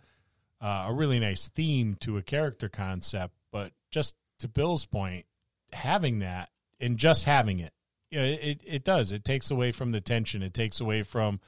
uh, 0.61 0.85
a 0.87 0.93
really 0.93 1.19
nice 1.19 1.49
theme 1.49 1.97
to 2.01 2.17
a 2.17 2.21
character 2.21 2.69
concept. 2.69 3.33
But 3.51 3.71
just 3.89 4.15
to 4.37 4.47
Bill's 4.47 4.85
point, 4.85 5.25
having 5.73 6.19
that 6.19 6.49
and 6.79 6.95
just 6.95 7.23
having 7.23 7.57
it, 7.57 7.73
it 8.11 8.61
it 8.63 8.83
does. 8.83 9.11
It 9.11 9.25
takes 9.25 9.49
away 9.49 9.71
from 9.71 9.91
the 9.91 9.99
tension. 9.99 10.43
It 10.43 10.53
takes 10.53 10.79
away 10.79 11.01
from 11.01 11.39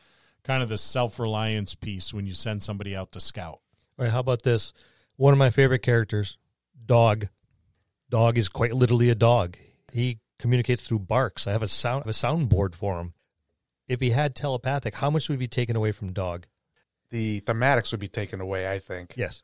kind 0.43 0.63
of 0.63 0.69
the 0.69 0.77
self 0.79 1.19
reliance 1.19 1.75
piece 1.75 2.15
when 2.15 2.25
you 2.25 2.33
send 2.33 2.63
somebody 2.63 2.95
out 2.95 3.11
to 3.11 3.19
scout. 3.19 3.59
all 3.99 4.05
right, 4.05 4.11
how 4.11 4.21
about 4.21 4.41
this? 4.41 4.73
One 5.17 5.33
of 5.33 5.37
my 5.37 5.51
favorite 5.51 5.83
characters, 5.83 6.39
Dog. 6.83 7.27
Dog 8.09 8.39
is 8.39 8.49
quite 8.49 8.73
literally 8.73 9.11
a 9.11 9.15
dog. 9.15 9.55
He 9.91 10.17
communicates 10.39 10.81
through 10.81 10.99
barks. 10.99 11.45
I 11.45 11.51
have 11.51 11.61
a 11.61 11.67
sound 11.67 12.05
I 12.05 12.07
have 12.07 12.15
a 12.15 12.17
soundboard 12.17 12.73
for 12.73 12.99
him. 12.99 13.13
If 13.87 13.99
he 13.99 14.11
had 14.11 14.35
telepathic, 14.35 14.93
how 14.95 15.09
much 15.09 15.29
would 15.29 15.39
be 15.39 15.47
taken 15.47 15.75
away 15.75 15.91
from 15.91 16.13
Dog? 16.13 16.47
The 17.09 17.41
thematics 17.41 17.91
would 17.91 17.99
be 17.99 18.07
taken 18.07 18.41
away, 18.41 18.71
I 18.71 18.79
think. 18.79 19.13
Yes. 19.17 19.43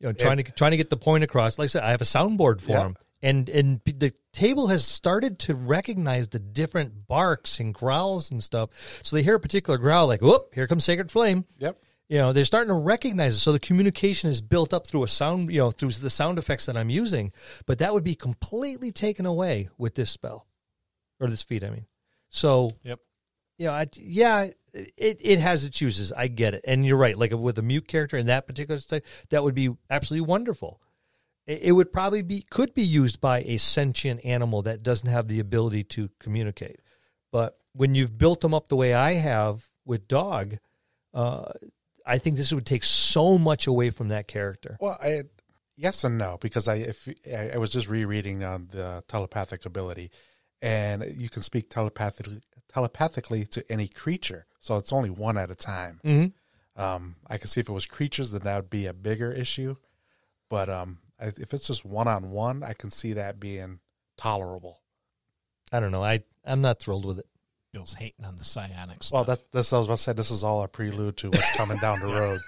You 0.00 0.08
know, 0.08 0.12
trying 0.12 0.36
to 0.38 0.42
trying 0.42 0.72
to 0.72 0.76
get 0.76 0.90
the 0.90 0.96
point 0.96 1.24
across. 1.24 1.58
Like 1.58 1.66
I 1.66 1.68
said, 1.68 1.82
I 1.82 1.90
have 1.90 2.02
a 2.02 2.04
soundboard 2.04 2.60
for 2.60 2.72
Yeah. 2.72 2.84
him, 2.86 2.96
and 3.22 3.48
and 3.48 3.80
the 3.86 4.12
table 4.32 4.66
has 4.66 4.84
started 4.84 5.38
to 5.40 5.54
recognize 5.54 6.28
the 6.28 6.38
different 6.38 7.06
barks 7.06 7.58
and 7.60 7.72
growls 7.72 8.30
and 8.30 8.42
stuff. 8.42 9.00
So 9.02 9.16
they 9.16 9.22
hear 9.22 9.36
a 9.36 9.40
particular 9.40 9.78
growl, 9.78 10.06
like 10.08 10.20
"Whoop! 10.20 10.52
Here 10.54 10.66
comes 10.66 10.84
Sacred 10.84 11.10
Flame." 11.10 11.46
Yep. 11.58 11.82
You 12.08 12.18
know, 12.18 12.32
they're 12.34 12.44
starting 12.44 12.68
to 12.68 12.74
recognize 12.74 13.36
it. 13.36 13.38
So 13.38 13.52
the 13.52 13.58
communication 13.58 14.28
is 14.28 14.40
built 14.42 14.74
up 14.74 14.86
through 14.86 15.02
a 15.04 15.08
sound, 15.08 15.50
you 15.50 15.58
know, 15.60 15.70
through 15.70 15.90
the 15.92 16.10
sound 16.10 16.38
effects 16.38 16.66
that 16.66 16.76
I'm 16.76 16.90
using. 16.90 17.32
But 17.66 17.78
that 17.78 17.94
would 17.94 18.04
be 18.04 18.14
completely 18.14 18.92
taken 18.92 19.24
away 19.24 19.70
with 19.78 19.94
this 19.94 20.10
spell, 20.10 20.46
or 21.18 21.28
this 21.28 21.42
feat. 21.42 21.64
I 21.64 21.70
mean, 21.70 21.86
so 22.36 22.70
Yep. 22.84 23.00
you 23.58 23.66
know, 23.66 23.72
I, 23.72 23.86
yeah, 23.96 24.50
it, 24.74 25.18
it 25.20 25.38
has 25.38 25.64
its 25.64 25.80
uses. 25.80 26.12
I 26.12 26.28
get 26.28 26.54
it, 26.54 26.64
and 26.66 26.84
you're 26.84 26.96
right. 26.96 27.16
Like 27.16 27.32
with 27.32 27.58
a 27.58 27.62
mute 27.62 27.88
character 27.88 28.16
in 28.16 28.26
that 28.26 28.46
particular 28.46 28.78
state, 28.78 29.04
that 29.30 29.42
would 29.42 29.54
be 29.54 29.70
absolutely 29.88 30.26
wonderful. 30.26 30.80
It, 31.46 31.60
it 31.62 31.72
would 31.72 31.92
probably 31.92 32.22
be 32.22 32.42
could 32.50 32.74
be 32.74 32.82
used 32.84 33.20
by 33.20 33.40
a 33.42 33.56
sentient 33.56 34.24
animal 34.24 34.62
that 34.62 34.82
doesn't 34.82 35.08
have 35.08 35.28
the 35.28 35.40
ability 35.40 35.84
to 35.84 36.10
communicate. 36.20 36.80
But 37.32 37.56
when 37.72 37.94
you've 37.94 38.18
built 38.18 38.40
them 38.40 38.54
up 38.54 38.68
the 38.68 38.76
way 38.76 38.92
I 38.94 39.14
have 39.14 39.68
with 39.84 40.08
dog, 40.08 40.58
uh, 41.14 41.52
I 42.06 42.18
think 42.18 42.36
this 42.36 42.52
would 42.52 42.66
take 42.66 42.84
so 42.84 43.38
much 43.38 43.66
away 43.66 43.90
from 43.90 44.08
that 44.08 44.28
character. 44.28 44.76
Well, 44.80 44.98
I, 45.02 45.22
yes 45.76 46.04
and 46.04 46.18
no 46.18 46.38
because 46.40 46.68
I 46.68 46.74
if 46.76 47.08
I, 47.26 47.50
I 47.54 47.56
was 47.58 47.70
just 47.70 47.88
rereading 47.88 48.44
on 48.44 48.68
the 48.70 49.02
telepathic 49.08 49.66
ability, 49.66 50.10
and 50.62 51.04
you 51.16 51.28
can 51.28 51.42
speak 51.42 51.70
telepathically 51.70 52.40
telepathically 52.72 53.46
to 53.46 53.64
any 53.72 53.88
creature, 53.88 54.46
so 54.60 54.76
it's 54.76 54.92
only 54.92 55.10
one 55.10 55.38
at 55.38 55.50
a 55.50 55.54
time. 55.54 56.00
Mm-hmm. 56.04 56.80
Um, 56.82 57.16
I 57.28 57.38
can 57.38 57.48
see 57.48 57.60
if 57.60 57.68
it 57.68 57.72
was 57.72 57.86
creatures, 57.86 58.32
then 58.32 58.42
that 58.42 58.56
would 58.56 58.70
be 58.70 58.86
a 58.86 58.92
bigger 58.92 59.32
issue. 59.32 59.76
But 60.50 60.68
um, 60.68 60.98
if 61.18 61.54
it's 61.54 61.66
just 61.66 61.84
one 61.84 62.08
on 62.08 62.30
one, 62.30 62.62
I 62.62 62.74
can 62.74 62.90
see 62.90 63.14
that 63.14 63.40
being 63.40 63.80
tolerable. 64.16 64.80
I 65.72 65.80
don't 65.80 65.90
know. 65.90 66.04
I 66.04 66.22
I'm 66.44 66.60
not 66.60 66.78
thrilled 66.78 67.04
with 67.04 67.18
it. 67.18 67.26
Bill's 67.72 67.94
hating 67.94 68.24
on 68.24 68.36
the 68.36 68.44
psionics. 68.44 69.12
Well, 69.12 69.24
that's 69.24 69.42
that's 69.52 69.72
I 69.72 69.78
was 69.78 69.86
about 69.86 69.96
to 69.96 70.02
say. 70.02 70.12
This 70.12 70.30
is 70.30 70.44
all 70.44 70.62
a 70.62 70.68
prelude 70.68 71.16
to 71.18 71.30
what's 71.30 71.56
coming 71.56 71.78
down 71.78 72.00
the 72.00 72.06
road. 72.14 72.40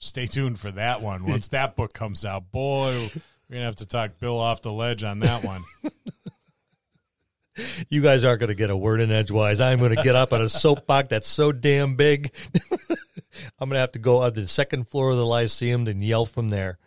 Stay 0.00 0.26
tuned 0.26 0.58
for 0.58 0.70
that 0.72 1.02
one. 1.02 1.24
Once 1.24 1.48
that 1.52 1.76
book 1.76 1.92
comes 1.92 2.24
out, 2.24 2.50
boy, 2.50 3.10
we're 3.48 3.54
gonna 3.54 3.64
have 3.64 3.76
to 3.76 3.86
talk 3.86 4.18
Bill 4.18 4.38
off 4.38 4.62
the 4.62 4.72
ledge 4.72 5.04
on 5.04 5.20
that 5.20 5.44
one. 5.44 5.62
You 7.88 8.02
guys 8.02 8.24
aren't 8.24 8.40
going 8.40 8.48
to 8.48 8.54
get 8.54 8.70
a 8.70 8.76
word 8.76 9.00
in 9.00 9.10
edgewise. 9.10 9.60
I'm 9.60 9.78
going 9.78 9.94
to 9.94 10.02
get 10.02 10.14
up 10.14 10.32
on 10.32 10.42
a 10.42 10.48
soapbox 10.48 11.08
that's 11.08 11.28
so 11.28 11.52
damn 11.52 11.96
big. 11.96 12.32
I'm 13.58 13.68
going 13.68 13.76
to 13.76 13.80
have 13.80 13.92
to 13.92 13.98
go 13.98 14.22
on 14.22 14.34
the 14.34 14.46
second 14.46 14.88
floor 14.88 15.10
of 15.10 15.16
the 15.16 15.26
Lyceum 15.26 15.86
and 15.86 16.02
yell 16.02 16.26
from 16.26 16.48
there. 16.48 16.78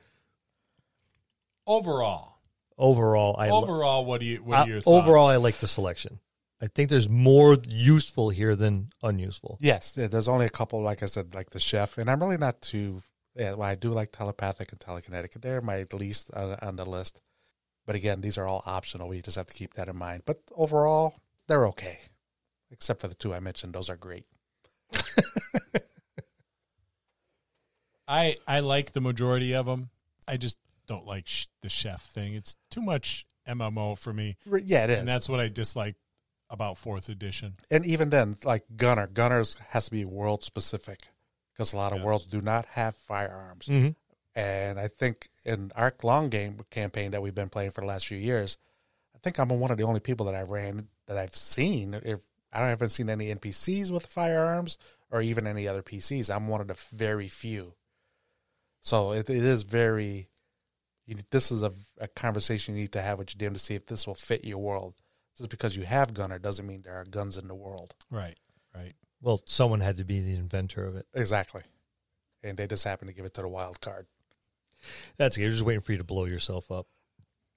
Overall, 1.68 2.32
Overall, 2.78 3.36
I 3.38 3.50
overall, 3.50 4.06
what 4.06 4.22
do 4.22 4.26
you? 4.26 4.38
What 4.38 4.60
are 4.60 4.68
your 4.68 4.82
thoughts? 4.82 5.06
overall 5.06 5.28
I 5.28 5.36
like 5.36 5.58
the 5.58 5.68
selection. 5.68 6.20
I 6.60 6.68
think 6.68 6.90
there's 6.90 7.08
more 7.08 7.56
useful 7.68 8.30
here 8.30 8.56
than 8.56 8.92
unuseful. 9.04 9.60
Yes, 9.62 9.94
there's 9.94 10.28
only 10.28 10.48
a 10.48 10.50
couple, 10.50 10.82
like 10.82 11.04
I 11.04 11.06
said, 11.06 11.36
like 11.36 11.52
the 11.52 11.60
chef, 11.60 12.00
and 12.00 12.10
I'm 12.10 12.20
really 12.20 12.38
not 12.38 12.60
too. 12.62 13.04
Yeah, 13.36 13.54
well, 13.54 13.70
I 13.70 13.76
do 13.76 13.90
like 13.90 14.12
telepathic 14.12 14.72
and 14.72 14.80
telekinetic. 14.80 15.40
They're 15.40 15.62
my 15.62 15.86
least 15.94 16.32
on, 16.34 16.58
on 16.62 16.76
the 16.76 16.86
list. 16.86 17.22
But 17.86 17.96
again, 17.96 18.22
these 18.22 18.38
are 18.38 18.48
all 18.48 18.64
optional. 18.66 19.08
We 19.10 19.22
just 19.22 19.38
have 19.38 19.48
to 19.48 19.54
keep 19.54 19.74
that 19.74 19.88
in 19.88 19.96
mind. 19.98 20.24
But 20.26 20.38
overall, 20.56 21.16
they're 21.48 21.66
okay, 21.68 22.00
except 22.70 23.02
for 23.02 23.08
the 23.08 23.16
two 23.16 23.34
I 23.34 23.40
mentioned. 23.40 23.74
Those 23.74 23.90
are 23.90 23.96
great. 23.98 24.26
I 28.08 28.38
I 28.48 28.60
like 28.60 28.92
the 28.92 29.02
majority 29.02 29.54
of 29.54 29.66
them. 29.66 29.90
I 30.28 30.38
just 30.38 30.58
don't 30.88 31.06
like 31.06 31.28
sh- 31.28 31.46
the 31.62 31.70
chef 31.70 32.04
thing. 32.04 32.34
It's 32.34 32.56
too 32.70 32.82
much 32.82 33.26
MMO 33.48 33.98
for 33.98 34.14
me, 34.14 34.38
Yeah, 34.46 34.84
it 34.86 34.90
is. 34.92 35.00
and 35.00 35.08
that's 35.08 35.28
what 35.30 35.40
I 35.40 35.48
dislike 35.48 35.96
about 36.50 36.78
fourth 36.78 37.10
edition. 37.10 37.56
and 37.72 37.86
even 37.86 38.10
then, 38.10 38.38
like 38.44 38.64
Gunner, 38.76 39.08
Gunners 39.08 39.58
has 39.70 39.86
to 39.86 39.92
be 39.92 40.04
world 40.06 40.44
specific 40.44 41.08
because 41.54 41.72
a 41.74 41.78
lot 41.78 41.94
of 41.94 42.00
Yeah. 42.00 42.06
worlds 42.06 42.26
do 42.26 42.42
not 42.42 42.66
have 42.72 42.96
firearms. 42.96 43.68
Mm-hmm. 43.68 43.92
And 44.36 44.80
I 44.80 44.88
think 44.88 45.28
in 45.44 45.72
our 45.76 45.94
long 46.04 46.30
game 46.30 46.58
campaign 46.70 47.12
that 47.12 47.22
we've 47.22 47.36
been 47.36 47.50
playing 47.50 47.72
for 47.72 47.82
the 47.82 47.88
last 47.88 48.08
few 48.08 48.18
years, 48.18 48.58
I 49.16 49.20
think 49.20 49.38
I'm 49.38 49.50
one 49.50 49.72
of 49.72 49.78
the 49.78 49.84
only 49.84 50.00
people 50.00 50.26
that 50.28 50.36
I 50.36 50.44
ran 50.44 50.88
that 51.08 51.18
I've 51.18 51.36
seen. 51.36 52.00
If 52.04 52.22
I 52.54 52.68
haven't 52.68 52.90
seen 52.90 53.10
any 53.10 53.34
NPCs 53.34 53.92
with 53.92 54.06
firearms 54.06 54.78
or 55.10 55.22
even 55.22 55.48
any 55.48 55.68
other 55.68 55.84
PCs, 55.84 56.34
I'm 56.34 56.48
one 56.48 56.62
of 56.62 56.68
the 56.68 56.78
very 56.94 57.28
few. 57.28 57.74
So 58.80 59.12
it, 59.12 59.30
it 59.30 59.44
is 59.44 59.64
very. 59.64 60.30
You, 61.06 61.18
this 61.30 61.52
is 61.52 61.64
a, 61.64 61.74
a 62.00 62.08
conversation 62.08 62.76
you 62.76 62.82
need 62.82 62.94
to 62.94 63.02
have 63.02 63.20
with 63.20 63.36
your 63.40 63.50
DM 63.50 63.54
to 63.54 63.60
see 63.60 63.76
if 63.76 63.88
this 63.88 64.08
will 64.08 64.16
fit 64.16 64.46
your 64.46 64.60
world. 64.60 64.96
Just 65.38 65.50
because 65.50 65.76
you 65.76 65.84
have 65.84 66.14
gunner 66.14 66.40
doesn't 66.40 66.66
mean 66.66 66.82
there 66.84 66.96
are 66.96 67.06
guns 67.06 67.38
in 67.38 67.48
the 67.48 67.56
world. 67.56 67.96
Right, 68.10 68.38
right. 68.76 68.94
Well, 69.22 69.42
someone 69.46 69.82
had 69.82 69.98
to 69.98 70.04
be 70.04 70.20
the 70.20 70.36
inventor 70.36 70.86
of 70.86 70.96
it. 70.96 71.06
Exactly. 71.14 71.62
And 72.44 72.58
they 72.58 72.68
just 72.68 72.84
happen 72.84 73.08
to 73.08 73.14
give 73.14 73.26
it 73.26 73.34
to 73.36 73.42
the 73.42 73.48
wild 73.48 73.82
card. 73.82 74.08
That's 75.18 75.38
good. 75.38 75.44
You're 75.44 75.52
just 75.52 75.64
waiting 75.64 75.82
for 75.82 75.92
you 75.92 75.98
to 75.98 76.04
blow 76.04 76.26
yourself 76.26 76.72
up. 76.72 76.88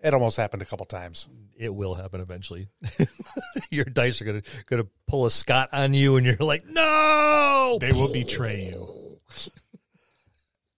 It 0.00 0.12
almost 0.12 0.37
happened 0.37 0.60
a 0.60 0.66
couple 0.66 0.84
times. 0.84 1.28
It 1.56 1.74
will 1.74 1.94
happen 1.94 2.20
eventually. 2.20 2.68
Your 3.70 3.87
dice 3.87 4.20
are 4.20 4.26
gonna 4.26 4.42
gonna 4.66 4.87
pull 5.08 5.24
a 5.24 5.30
Scott 5.30 5.70
on 5.72 5.94
you, 5.94 6.16
and 6.16 6.26
you're 6.26 6.37
like, 6.37 6.66
no. 6.66 7.78
They 7.80 7.92
will 7.92 8.12
betray 8.12 8.66
you. 8.72 9.20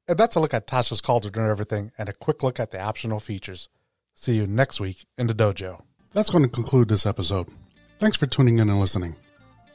And 0.08 0.16
that's 0.16 0.36
a 0.36 0.40
look 0.40 0.54
at 0.54 0.68
Tasha's 0.68 1.00
Cauldron 1.00 1.42
and 1.42 1.50
everything, 1.50 1.90
and 1.98 2.08
a 2.08 2.12
quick 2.12 2.44
look 2.44 2.60
at 2.60 2.70
the 2.70 2.80
optional 2.80 3.18
features. 3.18 3.68
See 4.14 4.34
you 4.34 4.46
next 4.46 4.78
week 4.78 5.04
in 5.18 5.26
the 5.26 5.34
dojo. 5.34 5.82
That's 6.12 6.30
going 6.30 6.44
to 6.44 6.48
conclude 6.48 6.88
this 6.88 7.04
episode. 7.04 7.48
Thanks 7.98 8.16
for 8.16 8.26
tuning 8.26 8.60
in 8.60 8.70
and 8.70 8.80
listening. 8.80 9.16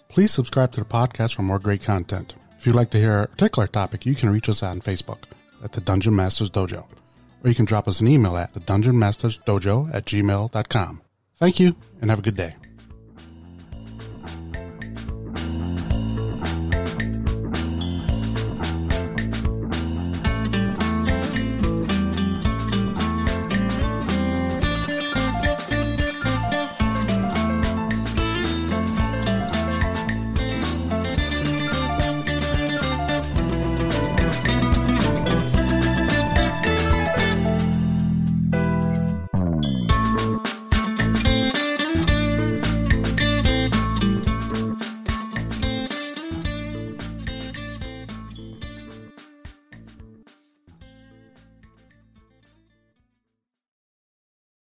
Please 0.07 0.31
subscribe 0.31 0.71
to 0.73 0.79
the 0.79 0.85
podcast 0.85 1.35
for 1.35 1.41
more 1.41 1.59
great 1.59 1.83
content. 1.83 2.33
If 2.57 2.65
you'd 2.65 2.75
like 2.75 2.91
to 2.91 2.99
hear 2.99 3.19
a 3.19 3.27
particular 3.27 3.67
topic, 3.67 4.05
you 4.05 4.15
can 4.15 4.29
reach 4.29 4.47
us 4.47 4.63
on 4.63 4.79
Facebook 4.79 5.23
at 5.63 5.73
the 5.73 5.81
Dungeon 5.81 6.15
Masters 6.15 6.49
Dojo, 6.49 6.85
or 7.43 7.49
you 7.49 7.55
can 7.55 7.65
drop 7.65 7.87
us 7.87 7.99
an 8.01 8.07
email 8.07 8.37
at 8.37 8.53
the 8.53 8.59
Dungeon 8.59 8.97
Masters 8.97 9.39
Dojo 9.39 9.93
at 9.93 10.05
gmail.com. 10.05 11.01
Thank 11.35 11.59
you 11.59 11.75
and 12.01 12.09
have 12.09 12.19
a 12.19 12.23
good 12.23 12.35
day. 12.35 12.55